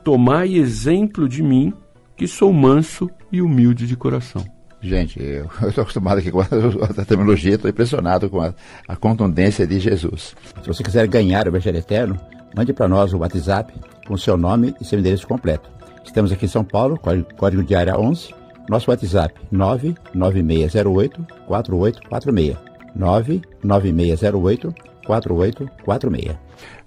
Tomai 0.09 0.55
exemplo 0.55 1.29
de 1.29 1.43
mim, 1.43 1.71
que 2.17 2.27
sou 2.27 2.51
manso 2.51 3.11
e 3.31 3.43
humilde 3.43 3.87
de 3.87 3.95
coração. 3.95 4.43
Gente, 4.81 5.23
eu 5.23 5.45
estou 5.69 5.83
acostumado 5.83 6.17
aqui 6.17 6.31
com 6.31 6.41
a, 6.41 6.47
terminologia, 7.05 7.57
estou 7.57 7.69
impressionado 7.69 8.31
com 8.31 8.41
a, 8.41 8.55
a, 8.89 8.97
contundência 8.97 9.67
de 9.67 9.79
Jesus. 9.79 10.35
Se 10.63 10.67
você 10.67 10.83
quiser 10.83 11.07
ganhar 11.09 11.45
o 11.45 11.51
Evangelho 11.51 11.77
Eterno, 11.77 12.19
mande 12.57 12.73
para 12.73 12.89
nós 12.89 13.13
o 13.13 13.19
WhatsApp 13.19 13.75
com 14.07 14.17
seu 14.17 14.39
nome 14.39 14.75
e 14.81 14.85
seu 14.87 14.99
endereço 14.99 15.27
completo. 15.27 15.69
Estamos 16.03 16.33
aqui 16.33 16.47
em 16.47 16.49
São 16.49 16.65
Paulo, 16.65 16.99
código, 16.99 17.29
código 17.35 17.63
de 17.63 17.75
área 17.75 18.01
11, 18.01 18.35
nosso 18.67 18.91
WhatsApp 18.91 19.35
99608 19.53 21.27
4846. 21.47 22.57
99608 22.97 24.75
4846. 25.07 26.35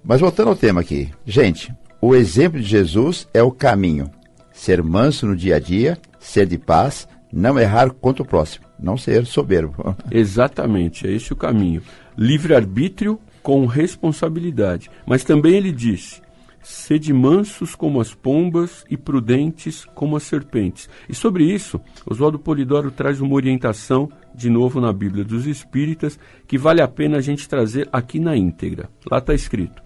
Mas 0.04 0.20
voltando 0.20 0.48
ao 0.48 0.56
tema 0.56 0.82
aqui, 0.82 1.12
gente, 1.24 1.72
o 2.02 2.16
exemplo 2.16 2.60
de 2.60 2.66
Jesus 2.66 3.28
é 3.32 3.44
o 3.44 3.52
caminho. 3.52 4.10
Ser 4.52 4.82
manso 4.82 5.28
no 5.28 5.36
dia 5.36 5.58
a 5.58 5.60
dia, 5.60 6.00
ser 6.20 6.48
de 6.48 6.58
paz, 6.58 7.08
não 7.32 7.60
errar 7.60 7.92
contra 7.92 8.24
o 8.24 8.26
próximo, 8.26 8.66
não 8.80 8.98
ser 8.98 9.26
soberbo. 9.26 9.96
Exatamente, 10.10 11.08
é 11.08 11.12
esse 11.12 11.32
o 11.32 11.36
caminho. 11.36 11.82
Livre-arbítrio 12.18 13.20
com 13.44 13.66
responsabilidade. 13.66 14.90
Mas 15.06 15.24
também 15.24 15.54
ele 15.54 15.72
disse: 15.72 16.22
sede 16.64 17.14
mansos 17.14 17.76
como 17.76 18.02
as 18.02 18.14
pombas 18.14 18.84
e 18.90 18.98
prudentes 18.98 19.86
como 19.94 20.16
as 20.16 20.24
serpentes. 20.24 20.90
E 21.08 21.16
sobre 21.16 21.44
isso, 21.44 21.80
Oswaldo 22.06 22.40
Polidoro 22.40 22.92
traz 22.92 23.22
uma 23.22 23.36
orientação, 23.36 24.10
de 24.34 24.50
novo 24.50 24.82
na 24.82 24.92
Bíblia 24.92 25.24
dos 25.24 25.46
Espíritas, 25.48 26.20
que 26.48 26.58
vale 26.58 26.82
a 26.82 26.88
pena 26.88 27.18
a 27.18 27.22
gente 27.22 27.48
trazer 27.48 27.88
aqui 27.92 28.20
na 28.20 28.36
íntegra. 28.36 28.90
Lá 29.10 29.18
está 29.18 29.34
escrito: 29.34 29.82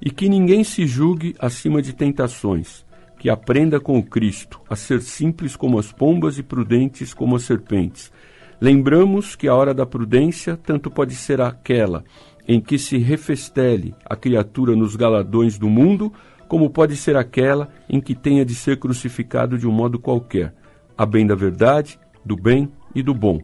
E 0.00 0.10
que 0.10 0.28
ninguém 0.28 0.62
se 0.62 0.86
julgue 0.86 1.34
acima 1.38 1.82
de 1.82 1.92
tentações 1.92 2.86
que 3.18 3.28
aprenda 3.28 3.80
com 3.80 3.98
o 3.98 4.02
Cristo 4.02 4.60
a 4.70 4.76
ser 4.76 5.02
simples 5.02 5.56
como 5.56 5.78
as 5.78 5.90
pombas 5.90 6.38
e 6.38 6.42
prudentes 6.42 7.12
como 7.12 7.36
as 7.36 7.42
serpentes. 7.42 8.12
Lembramos 8.60 9.36
que 9.36 9.48
a 9.48 9.54
hora 9.54 9.74
da 9.74 9.84
prudência 9.84 10.56
tanto 10.56 10.90
pode 10.90 11.14
ser 11.14 11.40
aquela 11.40 12.04
em 12.46 12.60
que 12.60 12.78
se 12.78 12.96
refestele 12.96 13.94
a 14.06 14.16
criatura 14.16 14.74
nos 14.74 14.96
galadões 14.96 15.58
do 15.58 15.68
mundo, 15.68 16.12
como 16.48 16.70
pode 16.70 16.96
ser 16.96 17.14
aquela 17.16 17.68
em 17.88 18.00
que 18.00 18.14
tenha 18.14 18.44
de 18.44 18.54
ser 18.54 18.78
crucificado 18.78 19.58
de 19.58 19.66
um 19.66 19.72
modo 19.72 19.98
qualquer, 19.98 20.54
a 20.96 21.04
bem 21.04 21.26
da 21.26 21.34
verdade, 21.34 21.98
do 22.24 22.36
bem 22.36 22.70
e 22.94 23.02
do 23.02 23.12
bom. 23.12 23.40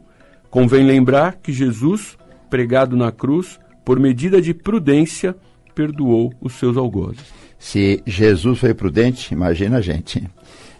Convém 0.50 0.86
lembrar 0.86 1.36
que 1.36 1.52
Jesus, 1.52 2.16
pregado 2.48 2.96
na 2.96 3.12
cruz, 3.12 3.60
por 3.84 4.00
medida 4.00 4.40
de 4.40 4.54
prudência, 4.54 5.36
perdoou 5.74 6.32
os 6.40 6.54
seus 6.54 6.76
algozes. 6.76 7.22
Se 7.58 8.02
Jesus 8.06 8.58
foi 8.58 8.74
prudente, 8.74 9.32
imagina 9.32 9.78
a 9.78 9.80
gente. 9.80 10.22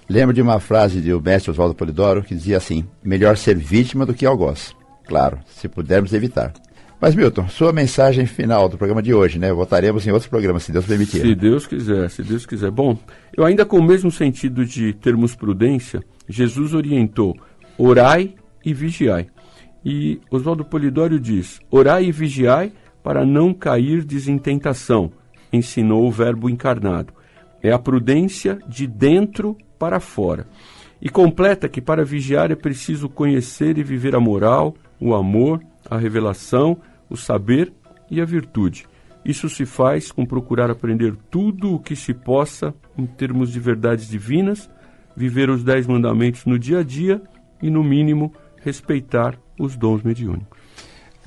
Lembro 0.09 0.35
de 0.35 0.43
uma 0.43 0.61
frase 0.61 1.01
do 1.01 1.21
mestre 1.21 1.51
Oswaldo 1.51 1.75
Polidoro 1.75 2.23
que 2.23 2.35
dizia 2.35 2.59
assim: 2.59 2.85
melhor 3.03 3.37
ser 3.37 3.57
vítima 3.57 4.05
do 4.05 4.13
que 4.13 4.27
algoz. 4.27 4.75
Claro, 5.07 5.39
se 5.49 5.69
pudermos 5.69 6.13
evitar. 6.13 6.53
Mas, 7.01 7.15
Milton, 7.15 7.49
sua 7.49 7.73
mensagem 7.73 8.25
final 8.25 8.69
do 8.69 8.79
programa 8.79 9.03
de 9.03 9.13
hoje, 9.13 9.39
né? 9.39 9.53
Voltaremos 9.53 10.07
em 10.07 10.11
outros 10.11 10.29
programas, 10.29 10.63
se 10.63 10.73
Deus 10.73 10.87
permitir. 10.87 11.21
Se 11.21 11.35
Deus 11.35 11.67
quiser, 11.67 12.09
se 12.09 12.23
Deus 12.23 12.47
quiser. 12.47 12.71
Bom, 12.71 12.99
eu 13.37 13.45
ainda 13.45 13.65
com 13.65 13.79
o 13.79 13.83
mesmo 13.83 14.11
sentido 14.11 14.65
de 14.65 14.93
termos 14.95 15.35
prudência, 15.35 16.03
Jesus 16.29 16.73
orientou: 16.73 17.37
orai 17.77 18.35
e 18.65 18.73
vigiai. 18.73 19.27
E 19.85 20.19
Oswaldo 20.31 20.65
Polidoro 20.65 21.21
diz: 21.21 21.61
orai 21.71 22.07
e 22.07 22.13
vigiai 22.13 22.73
para 23.05 23.25
não 23.25 23.53
cair 23.53 24.05
em 24.27 24.39
tentação 24.39 25.13
ensinou 25.53 26.07
o 26.07 26.11
Verbo 26.11 26.49
encarnado. 26.49 27.13
É 27.63 27.71
a 27.71 27.79
prudência 27.79 28.59
de 28.67 28.87
dentro 28.87 29.57
para 29.79 30.01
fora. 30.01 30.49
E 31.01 31.11
completa 31.11 31.69
que 31.69 31.83
para 31.83 32.05
vigiar 32.05 32.51
é 32.51 32.57
preciso 32.57 33.09
conhecer 33.09 33.77
e 33.77 33.85
viver 33.85 34.17
a 34.17 34.21
moral, 34.21 34.75
o 34.99 35.15
amor, 35.15 35.61
a 35.89 35.99
revelação, 35.99 36.79
o 37.11 37.17
saber 37.17 37.73
e 38.11 38.23
a 38.23 38.25
virtude. 38.25 38.87
Isso 39.23 39.51
se 39.51 39.67
faz 39.67 40.11
com 40.11 40.25
procurar 40.25 40.71
aprender 40.71 41.15
tudo 41.31 41.75
o 41.75 41.79
que 41.79 41.95
se 41.95 42.15
possa 42.15 42.75
em 42.97 43.05
termos 43.05 43.53
de 43.53 43.61
verdades 43.61 44.09
divinas, 44.09 44.71
viver 45.15 45.51
os 45.51 45.63
dez 45.63 45.87
mandamentos 45.87 46.47
no 46.47 46.59
dia 46.59 46.79
a 46.79 46.83
dia 46.83 47.23
e, 47.63 47.71
no 47.71 47.85
mínimo, 47.85 48.33
respeitar 48.63 49.39
os 49.59 49.77
dons 49.77 50.03
mediúnicos. 50.03 50.54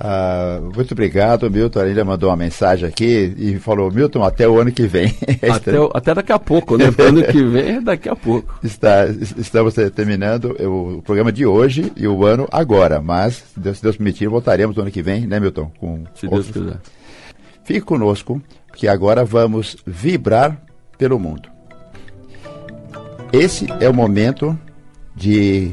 Ah, 0.00 0.60
muito 0.74 0.92
obrigado, 0.92 1.50
Milton. 1.50 1.82
Ele 1.82 2.04
mandou 2.04 2.30
uma 2.30 2.36
mensagem 2.36 2.88
aqui 2.88 3.34
e 3.36 3.58
falou: 3.58 3.90
Milton, 3.90 4.22
até 4.22 4.48
o 4.48 4.60
ano 4.60 4.70
que 4.70 4.86
vem. 4.86 5.12
até, 5.50 5.72
até, 5.92 6.14
daqui 6.14 6.32
a 6.32 6.38
pouco, 6.38 6.76
né? 6.76 6.84
ano 6.98 7.22
que 7.24 7.42
vem 7.42 7.76
é 7.76 7.80
daqui 7.80 8.08
a 8.08 8.14
pouco. 8.14 8.54
Está, 8.62 9.06
estamos 9.06 9.74
terminando 9.94 10.56
o, 10.60 11.02
programa 11.02 11.32
de 11.32 11.44
hoje 11.44 11.92
e 11.96 12.06
o 12.06 12.24
ano 12.24 12.46
agora, 12.52 13.00
mas, 13.00 13.44
se 13.52 13.60
Deus, 13.60 13.76
se 13.78 13.82
Deus 13.82 13.96
permitir, 13.96 14.28
voltaremos 14.28 14.76
no 14.76 14.82
ano 14.82 14.90
que 14.90 15.02
vem, 15.02 15.26
né, 15.26 15.40
Milton? 15.40 15.70
Com 15.80 16.04
se 16.14 16.26
outros... 16.26 16.46
Deus 16.46 16.66
quiser. 16.66 16.80
Fique 17.64 17.80
conosco, 17.80 18.40
que 18.74 18.86
agora 18.86 19.24
vamos 19.24 19.76
vibrar 19.84 20.62
pelo 20.96 21.18
mundo. 21.18 21.50
Esse 23.32 23.66
é 23.80 23.88
o 23.88 23.92
momento 23.92 24.58
de 25.14 25.72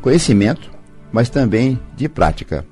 conhecimento, 0.00 0.70
mas 1.12 1.28
também 1.28 1.78
de 1.96 2.08
prática. 2.08 2.64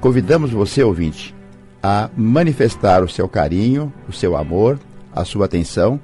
Convidamos 0.00 0.52
você, 0.52 0.84
ouvinte, 0.84 1.34
a 1.82 2.08
manifestar 2.16 3.02
o 3.02 3.08
seu 3.08 3.28
carinho, 3.28 3.92
o 4.08 4.12
seu 4.12 4.36
amor, 4.36 4.78
a 5.12 5.24
sua 5.24 5.46
atenção, 5.46 6.00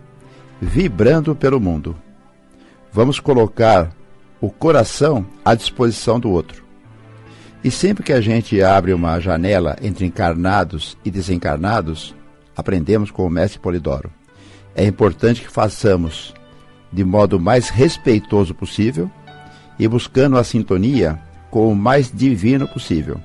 vibrando 0.61 1.35
pelo 1.37 1.61
mundo. 1.61 1.97
Vamos 2.93 3.21
colocar 3.21 3.93
o 4.41 4.51
coração 4.51 5.25
à 5.45 5.55
disposição 5.55 6.19
do 6.19 6.29
outro. 6.29 6.65
E 7.63 7.71
sempre 7.71 8.03
que 8.03 8.13
a 8.13 8.21
gente 8.21 8.61
abre 8.61 8.93
uma 8.93 9.21
janela 9.21 9.77
entre 9.81 10.05
encarnados 10.05 10.99
e 11.05 11.11
desencarnados, 11.11 12.17
aprendemos 12.57 13.13
com 13.13 13.25
o 13.25 13.31
mestre 13.31 13.61
Polidoro. 13.61 14.11
É 14.75 14.85
importante 14.85 15.41
que 15.41 15.49
façamos 15.49 16.35
de 16.93 17.05
modo 17.05 17.39
mais 17.39 17.69
respeitoso 17.69 18.55
possível 18.55 19.09
e 19.79 19.87
buscando 19.87 20.37
a 20.37 20.43
sintonia 20.43 21.17
com 21.49 21.71
o 21.71 21.77
mais 21.77 22.11
divino 22.13 22.67
possível 22.67 23.21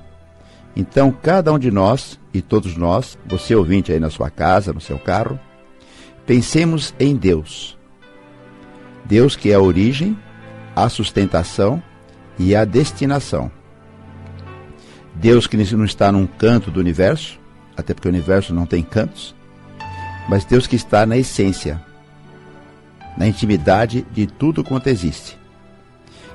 Então, 0.74 1.10
cada 1.10 1.52
um 1.52 1.58
de 1.58 1.70
nós 1.70 2.18
e 2.32 2.40
todos 2.40 2.76
nós, 2.76 3.18
você 3.26 3.54
ouvinte 3.54 3.92
aí 3.92 3.98
na 3.98 4.10
sua 4.10 4.30
casa, 4.30 4.72
no 4.72 4.80
seu 4.80 4.98
carro, 4.98 5.38
pensemos 6.24 6.94
em 6.98 7.16
Deus. 7.16 7.76
Deus 9.04 9.34
que 9.34 9.50
é 9.50 9.54
a 9.54 9.60
origem, 9.60 10.16
a 10.76 10.88
sustentação 10.88 11.82
e 12.38 12.54
a 12.54 12.64
destinação. 12.64 13.50
Deus 15.14 15.46
que 15.46 15.56
não 15.56 15.84
está 15.84 16.12
num 16.12 16.26
canto 16.26 16.70
do 16.70 16.78
universo, 16.78 17.38
até 17.76 17.92
porque 17.92 18.08
o 18.08 18.10
universo 18.10 18.54
não 18.54 18.64
tem 18.64 18.82
cantos, 18.82 19.34
mas 20.28 20.44
Deus 20.44 20.66
que 20.66 20.76
está 20.76 21.04
na 21.04 21.16
essência, 21.16 21.84
na 23.18 23.26
intimidade 23.26 24.06
de 24.12 24.26
tudo 24.26 24.62
quanto 24.62 24.86
existe. 24.86 25.39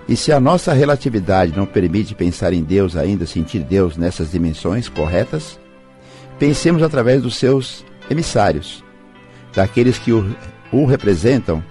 E 0.08 0.16
se 0.16 0.32
a 0.32 0.40
nossa 0.40 0.72
relatividade 0.72 1.58
não 1.58 1.66
permite 1.66 2.14
pensar 2.14 2.54
em 2.54 2.64
Deus 2.64 2.96
ainda, 2.96 3.26
sentir 3.26 3.64
Deus 3.64 3.98
nessas 3.98 4.32
dimensões 4.32 4.88
corretas, 4.88 5.60
pensemos 6.38 6.84
através 6.84 7.24
dos 7.24 7.38
seus 7.38 7.84
emissários, 8.10 8.84
daqueles 9.54 9.98
que 9.98 10.12
o, 10.12 10.36
o 10.72 10.86
representam 10.86 11.64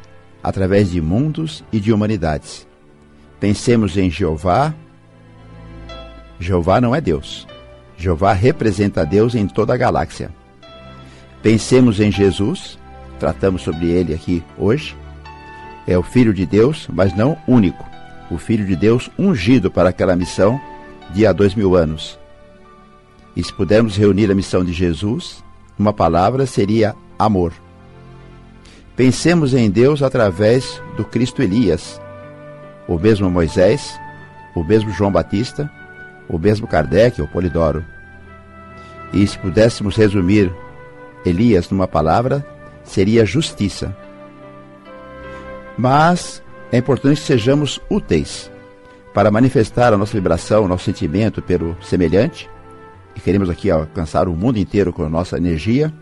através 0.42 0.90
de 0.90 1.00
mundos 1.00 1.62
e 1.72 1.78
de 1.78 1.92
humanidades. 1.92 2.66
Pensemos 3.38 3.96
em 3.96 4.10
Jeová. 4.10 4.74
Jeová 6.40 6.80
não 6.80 6.92
é 6.92 7.00
Deus. 7.00 7.46
Jeová 7.96 8.32
representa 8.32 9.06
Deus 9.06 9.36
em 9.36 9.46
toda 9.46 9.74
a 9.74 9.76
galáxia. 9.76 10.30
Pensemos 11.40 12.00
em 12.00 12.10
Jesus, 12.10 12.78
tratamos 13.20 13.62
sobre 13.62 13.90
ele 13.90 14.12
aqui 14.12 14.42
hoje. 14.58 14.96
É 15.86 15.96
o 15.96 16.02
Filho 16.02 16.34
de 16.34 16.44
Deus, 16.44 16.88
mas 16.92 17.14
não 17.14 17.38
único 17.46 17.93
o 18.30 18.38
Filho 18.38 18.66
de 18.66 18.76
Deus 18.76 19.10
ungido 19.18 19.70
para 19.70 19.88
aquela 19.88 20.16
missão 20.16 20.60
de 21.10 21.26
há 21.26 21.32
dois 21.32 21.54
mil 21.54 21.74
anos. 21.74 22.18
E 23.36 23.42
se 23.42 23.52
pudermos 23.52 23.96
reunir 23.96 24.30
a 24.30 24.34
missão 24.34 24.64
de 24.64 24.72
Jesus, 24.72 25.42
uma 25.78 25.92
palavra 25.92 26.46
seria 26.46 26.94
amor. 27.18 27.52
Pensemos 28.96 29.54
em 29.54 29.70
Deus 29.70 30.02
através 30.02 30.80
do 30.96 31.04
Cristo 31.04 31.42
Elias, 31.42 32.00
o 32.86 32.96
mesmo 32.96 33.28
Moisés, 33.28 33.98
o 34.54 34.62
mesmo 34.62 34.90
João 34.92 35.10
Batista, 35.10 35.70
o 36.28 36.38
mesmo 36.38 36.66
Kardec 36.66 37.20
ou 37.20 37.26
Polidoro. 37.26 37.84
E 39.12 39.26
se 39.26 39.38
pudéssemos 39.38 39.96
resumir 39.96 40.52
Elias 41.24 41.68
numa 41.70 41.88
palavra, 41.88 42.46
seria 42.84 43.26
justiça. 43.26 43.96
Mas 45.76 46.40
é 46.74 46.78
importante 46.78 47.20
que 47.20 47.26
sejamos 47.28 47.80
úteis 47.88 48.50
para 49.14 49.30
manifestar 49.30 49.92
a 49.92 49.96
nossa 49.96 50.12
vibração, 50.14 50.64
o 50.64 50.68
nosso 50.68 50.86
sentimento 50.86 51.40
pelo 51.40 51.76
semelhante, 51.80 52.50
e 53.14 53.20
queremos 53.20 53.48
aqui 53.48 53.70
alcançar 53.70 54.26
o 54.26 54.34
mundo 54.34 54.58
inteiro 54.58 54.92
com 54.92 55.04
a 55.04 55.08
nossa 55.08 55.36
energia. 55.36 55.94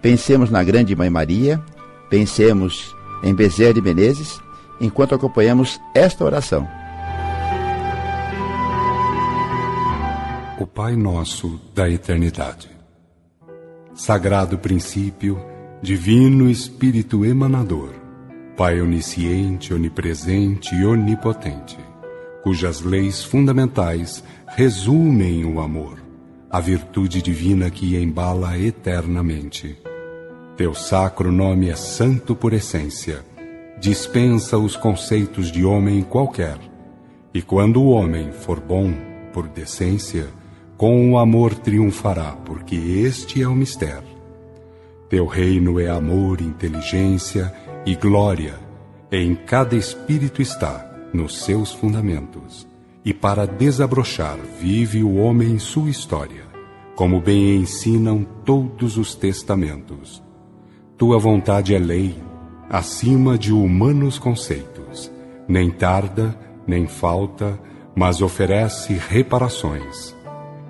Pensemos 0.00 0.50
na 0.50 0.62
grande 0.62 0.94
Mãe 0.94 1.10
Maria, 1.10 1.60
pensemos 2.08 2.94
em 3.24 3.34
Bezerra 3.34 3.74
de 3.74 3.82
Menezes, 3.82 4.40
enquanto 4.80 5.16
acompanhamos 5.16 5.80
esta 5.92 6.24
oração. 6.24 6.68
O 10.60 10.64
Pai 10.64 10.94
Nosso 10.94 11.60
da 11.74 11.90
Eternidade. 11.90 12.70
Sagrado 13.96 14.58
princípio, 14.58 15.44
divino 15.82 16.48
Espírito 16.48 17.24
emanador 17.24 17.97
Pai 18.58 18.80
onisciente, 18.82 19.72
onipresente 19.72 20.74
e 20.74 20.84
onipotente, 20.84 21.78
cujas 22.42 22.80
leis 22.80 23.22
fundamentais 23.22 24.24
resumem 24.48 25.44
o 25.44 25.60
amor, 25.60 26.02
a 26.50 26.58
virtude 26.58 27.22
divina 27.22 27.70
que 27.70 27.96
embala 27.96 28.58
eternamente. 28.58 29.78
Teu 30.56 30.74
sacro 30.74 31.30
nome 31.30 31.68
é 31.68 31.76
santo 31.76 32.34
por 32.34 32.52
essência, 32.52 33.24
dispensa 33.78 34.58
os 34.58 34.74
conceitos 34.74 35.52
de 35.52 35.64
homem 35.64 36.02
qualquer, 36.02 36.58
e 37.32 37.40
quando 37.40 37.80
o 37.80 37.90
homem 37.90 38.32
for 38.32 38.58
bom 38.58 38.92
por 39.32 39.46
decência, 39.46 40.26
com 40.76 41.12
o 41.12 41.16
amor 41.16 41.54
triunfará, 41.54 42.32
porque 42.44 42.74
este 42.74 43.40
é 43.40 43.46
o 43.46 43.54
mistério. 43.54 44.18
Teu 45.08 45.26
reino 45.26 45.78
é 45.78 45.88
amor, 45.88 46.40
inteligência 46.40 47.54
e 47.88 47.94
glória 47.94 48.54
em 49.10 49.34
cada 49.34 49.74
espírito 49.74 50.42
está 50.42 50.86
nos 51.10 51.38
seus 51.38 51.72
fundamentos, 51.72 52.68
e 53.02 53.14
para 53.14 53.46
desabrochar 53.46 54.36
vive 54.60 55.02
o 55.02 55.16
homem 55.16 55.58
sua 55.58 55.88
história, 55.88 56.42
como 56.94 57.18
bem 57.18 57.56
ensinam 57.56 58.26
todos 58.44 58.98
os 58.98 59.14
testamentos. 59.14 60.22
Tua 60.98 61.18
vontade 61.18 61.74
é 61.74 61.78
lei, 61.78 62.14
acima 62.68 63.38
de 63.38 63.54
humanos 63.54 64.18
conceitos, 64.18 65.10
nem 65.48 65.70
tarda, 65.70 66.38
nem 66.66 66.86
falta, 66.86 67.58
mas 67.96 68.20
oferece 68.20 68.92
reparações. 68.92 70.14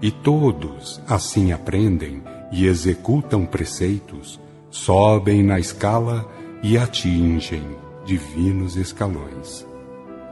E 0.01 0.13
todos 0.13 1.03
assim 1.09 1.51
aprendem 1.51 2.23
e 2.53 2.65
executam 2.65 3.45
preceitos, 3.45 4.39
sobem 4.71 5.43
na 5.43 5.59
escala 5.59 6.38
e 6.62 6.77
atingem 6.77 7.62
divinos 8.05 8.77
escalões. 8.77 9.66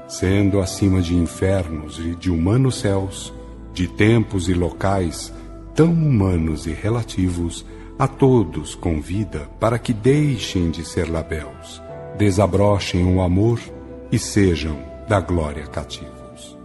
Sendo 0.09 0.61
acima 0.61 1.01
de 1.01 1.15
infernos 1.15 1.99
e 1.99 2.15
de 2.15 2.31
humanos 2.31 2.77
céus, 2.77 3.33
de 3.73 3.87
tempos 3.89 4.49
e 4.49 4.55
locais 4.55 5.33
tão 5.75 5.93
humanos 5.93 6.67
e 6.67 6.73
relativos, 6.73 7.67
a 7.99 8.09
todos 8.09 8.75
convida 8.75 9.49
para 9.61 9.79
que 9.79 9.93
deixem 9.93 10.71
de 10.71 10.85
ser 10.85 11.09
labéus, 11.09 11.83
desabrochem 12.17 13.15
o 13.15 13.21
amor 13.21 13.61
e 14.11 14.19
sejam 14.19 14.79
da 15.09 15.21
glória 15.21 15.67
cativos. 15.67 16.57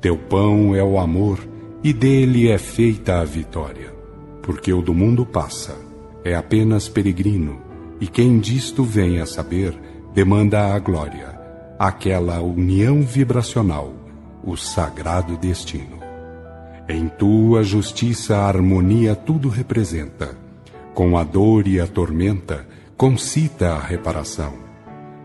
Teu 0.00 0.18
pão 0.18 0.74
é 0.74 0.82
o 0.82 0.98
amor 0.98 1.38
e 1.82 1.92
dele 1.92 2.50
é 2.50 2.58
feita 2.58 3.20
a 3.20 3.24
vitória, 3.24 3.94
porque 4.42 4.72
o 4.72 4.82
do 4.82 4.92
mundo 4.92 5.24
passa, 5.24 5.76
é 6.22 6.34
apenas 6.34 6.88
peregrino 6.88 7.63
e 8.00 8.06
quem 8.06 8.38
disto 8.38 8.82
vem 8.82 9.20
a 9.20 9.26
saber, 9.26 9.78
demanda 10.12 10.74
a 10.74 10.78
glória, 10.78 11.38
aquela 11.78 12.40
união 12.40 13.02
vibracional, 13.02 13.92
o 14.42 14.56
sagrado 14.56 15.36
destino. 15.36 15.98
Em 16.88 17.08
tua 17.08 17.62
justiça 17.62 18.36
a 18.36 18.46
harmonia 18.46 19.14
tudo 19.14 19.48
representa, 19.48 20.36
com 20.92 21.16
a 21.16 21.24
dor 21.24 21.66
e 21.66 21.80
a 21.80 21.86
tormenta 21.86 22.66
concita 22.96 23.72
a 23.72 23.80
reparação. 23.80 24.52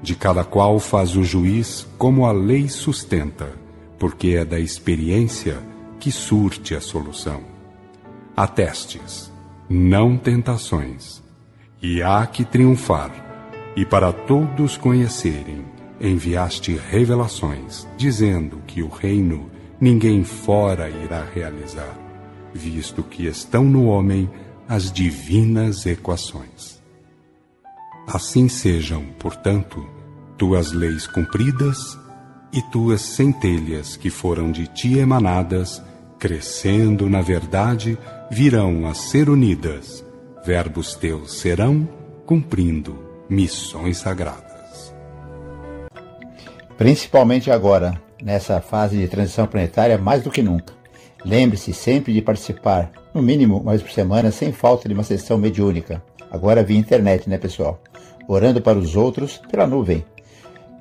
De 0.01 0.15
cada 0.15 0.45
qual 0.45 0.79
faz 0.79 1.15
o 1.17 1.23
juiz 1.23 1.85
como 1.97 2.25
a 2.25 2.31
lei 2.31 2.69
sustenta, 2.69 3.49
porque 3.97 4.29
é 4.29 4.45
da 4.45 4.57
experiência 4.57 5.57
que 5.99 6.09
surte 6.09 6.73
a 6.73 6.79
solução. 6.79 7.41
Atestes, 8.37 9.29
não 9.69 10.17
tentações 10.17 11.21
e 11.81 12.03
há 12.03 12.25
que 12.25 12.43
triunfar. 12.43 13.11
E 13.75 13.85
para 13.85 14.11
todos 14.11 14.77
conhecerem, 14.77 15.63
enviaste 15.99 16.79
revelações, 16.89 17.87
dizendo 17.97 18.61
que 18.67 18.83
o 18.83 18.89
reino 18.89 19.49
ninguém 19.79 20.23
fora 20.23 20.89
irá 20.89 21.23
realizar, 21.33 21.97
visto 22.53 23.03
que 23.03 23.25
estão 23.25 23.63
no 23.63 23.85
homem 23.85 24.29
as 24.67 24.91
divinas 24.91 25.85
equações. 25.85 26.79
Assim 28.07 28.49
sejam, 28.49 29.05
portanto, 29.17 29.85
tuas 30.37 30.71
leis 30.71 31.07
cumpridas 31.07 31.97
e 32.51 32.61
tuas 32.63 33.01
centelhas 33.01 33.95
que 33.95 34.09
foram 34.09 34.51
de 34.51 34.67
ti 34.67 34.97
emanadas, 34.97 35.81
crescendo 36.17 37.09
na 37.09 37.21
verdade, 37.21 37.97
virão 38.31 38.87
a 38.87 38.93
ser 38.93 39.29
unidas 39.29 40.03
verbos 40.43 40.95
teus 40.95 41.39
serão 41.39 41.87
cumprindo 42.25 42.97
missões 43.29 43.97
sagradas. 43.97 44.93
Principalmente 46.77 47.51
agora, 47.51 48.01
nessa 48.21 48.61
fase 48.61 48.97
de 48.97 49.07
transição 49.07 49.45
planetária, 49.45 49.97
mais 49.97 50.23
do 50.23 50.31
que 50.31 50.41
nunca. 50.41 50.73
Lembre-se 51.25 51.73
sempre 51.73 52.13
de 52.13 52.21
participar, 52.21 52.91
no 53.13 53.21
mínimo 53.21 53.57
uma 53.57 53.71
vez 53.71 53.81
por 53.81 53.91
semana, 53.91 54.31
sem 54.31 54.53
falta 54.53 54.87
de 54.87 54.93
uma 54.93 55.03
sessão 55.03 55.37
mediúnica. 55.37 56.01
Agora 56.31 56.63
via 56.63 56.77
internet, 56.77 57.29
né, 57.29 57.37
pessoal? 57.37 57.81
Orando 58.27 58.61
para 58.61 58.77
os 58.77 58.95
outros 58.95 59.41
pela 59.51 59.67
nuvem. 59.67 60.05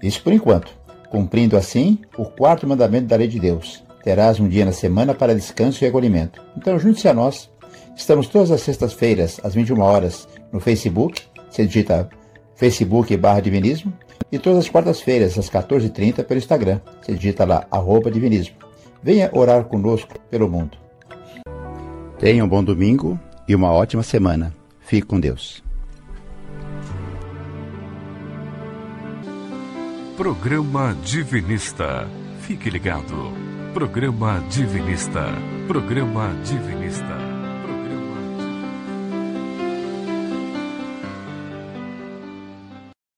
Isso 0.03 0.23
por 0.23 0.33
enquanto. 0.33 0.71
Cumprindo 1.11 1.57
assim 1.57 1.99
o 2.17 2.27
quarto 2.27 2.67
mandamento 2.67 3.07
da 3.07 3.17
lei 3.17 3.27
de 3.27 3.41
Deus. 3.41 3.83
Terás 4.05 4.39
um 4.39 4.49
dia 4.49 4.65
na 4.65 4.73
semana 4.73 5.15
para 5.15 5.35
descanso 5.35 5.83
e 5.83 5.87
acolhimento. 5.87 6.41
Então 6.57 6.79
junte-se 6.79 7.09
a 7.09 7.15
nós 7.15 7.51
Estamos 7.99 8.29
todas 8.29 8.53
as 8.53 8.61
sextas-feiras, 8.61 9.41
às 9.43 9.55
21 9.55 9.81
horas, 9.81 10.29
no 10.53 10.61
Facebook, 10.61 11.21
você 11.51 11.67
digita 11.67 12.09
Facebook 12.55 13.15
barra 13.17 13.41
Divinismo, 13.41 13.93
e 14.31 14.39
todas 14.39 14.61
as 14.61 14.69
quartas-feiras, 14.69 15.37
às 15.37 15.51
14h30, 15.51 16.23
pelo 16.23 16.39
Instagram, 16.39 16.81
você 17.03 17.15
digita 17.15 17.45
lá, 17.45 17.67
arroba 17.69 18.09
Divinismo. 18.09 18.55
Venha 19.03 19.29
orar 19.33 19.65
conosco 19.65 20.15
pelo 20.31 20.49
mundo. 20.49 20.79
Tenha 22.21 22.45
um 22.45 22.49
bom 22.49 22.63
domingo 22.63 23.19
e 23.49 23.55
uma 23.55 23.73
ótima 23.73 24.05
semana. 24.05 24.55
Fique 24.81 25.07
com 25.07 25.19
Deus. 25.19 25.63
Programa 30.17 30.97
Divinista. 31.03 32.09
Fique 32.43 32.71
ligado. 32.71 33.33
Programa 33.75 34.41
Divinista. 34.49 35.27
Programa 35.67 36.33
Divinista. 36.45 37.28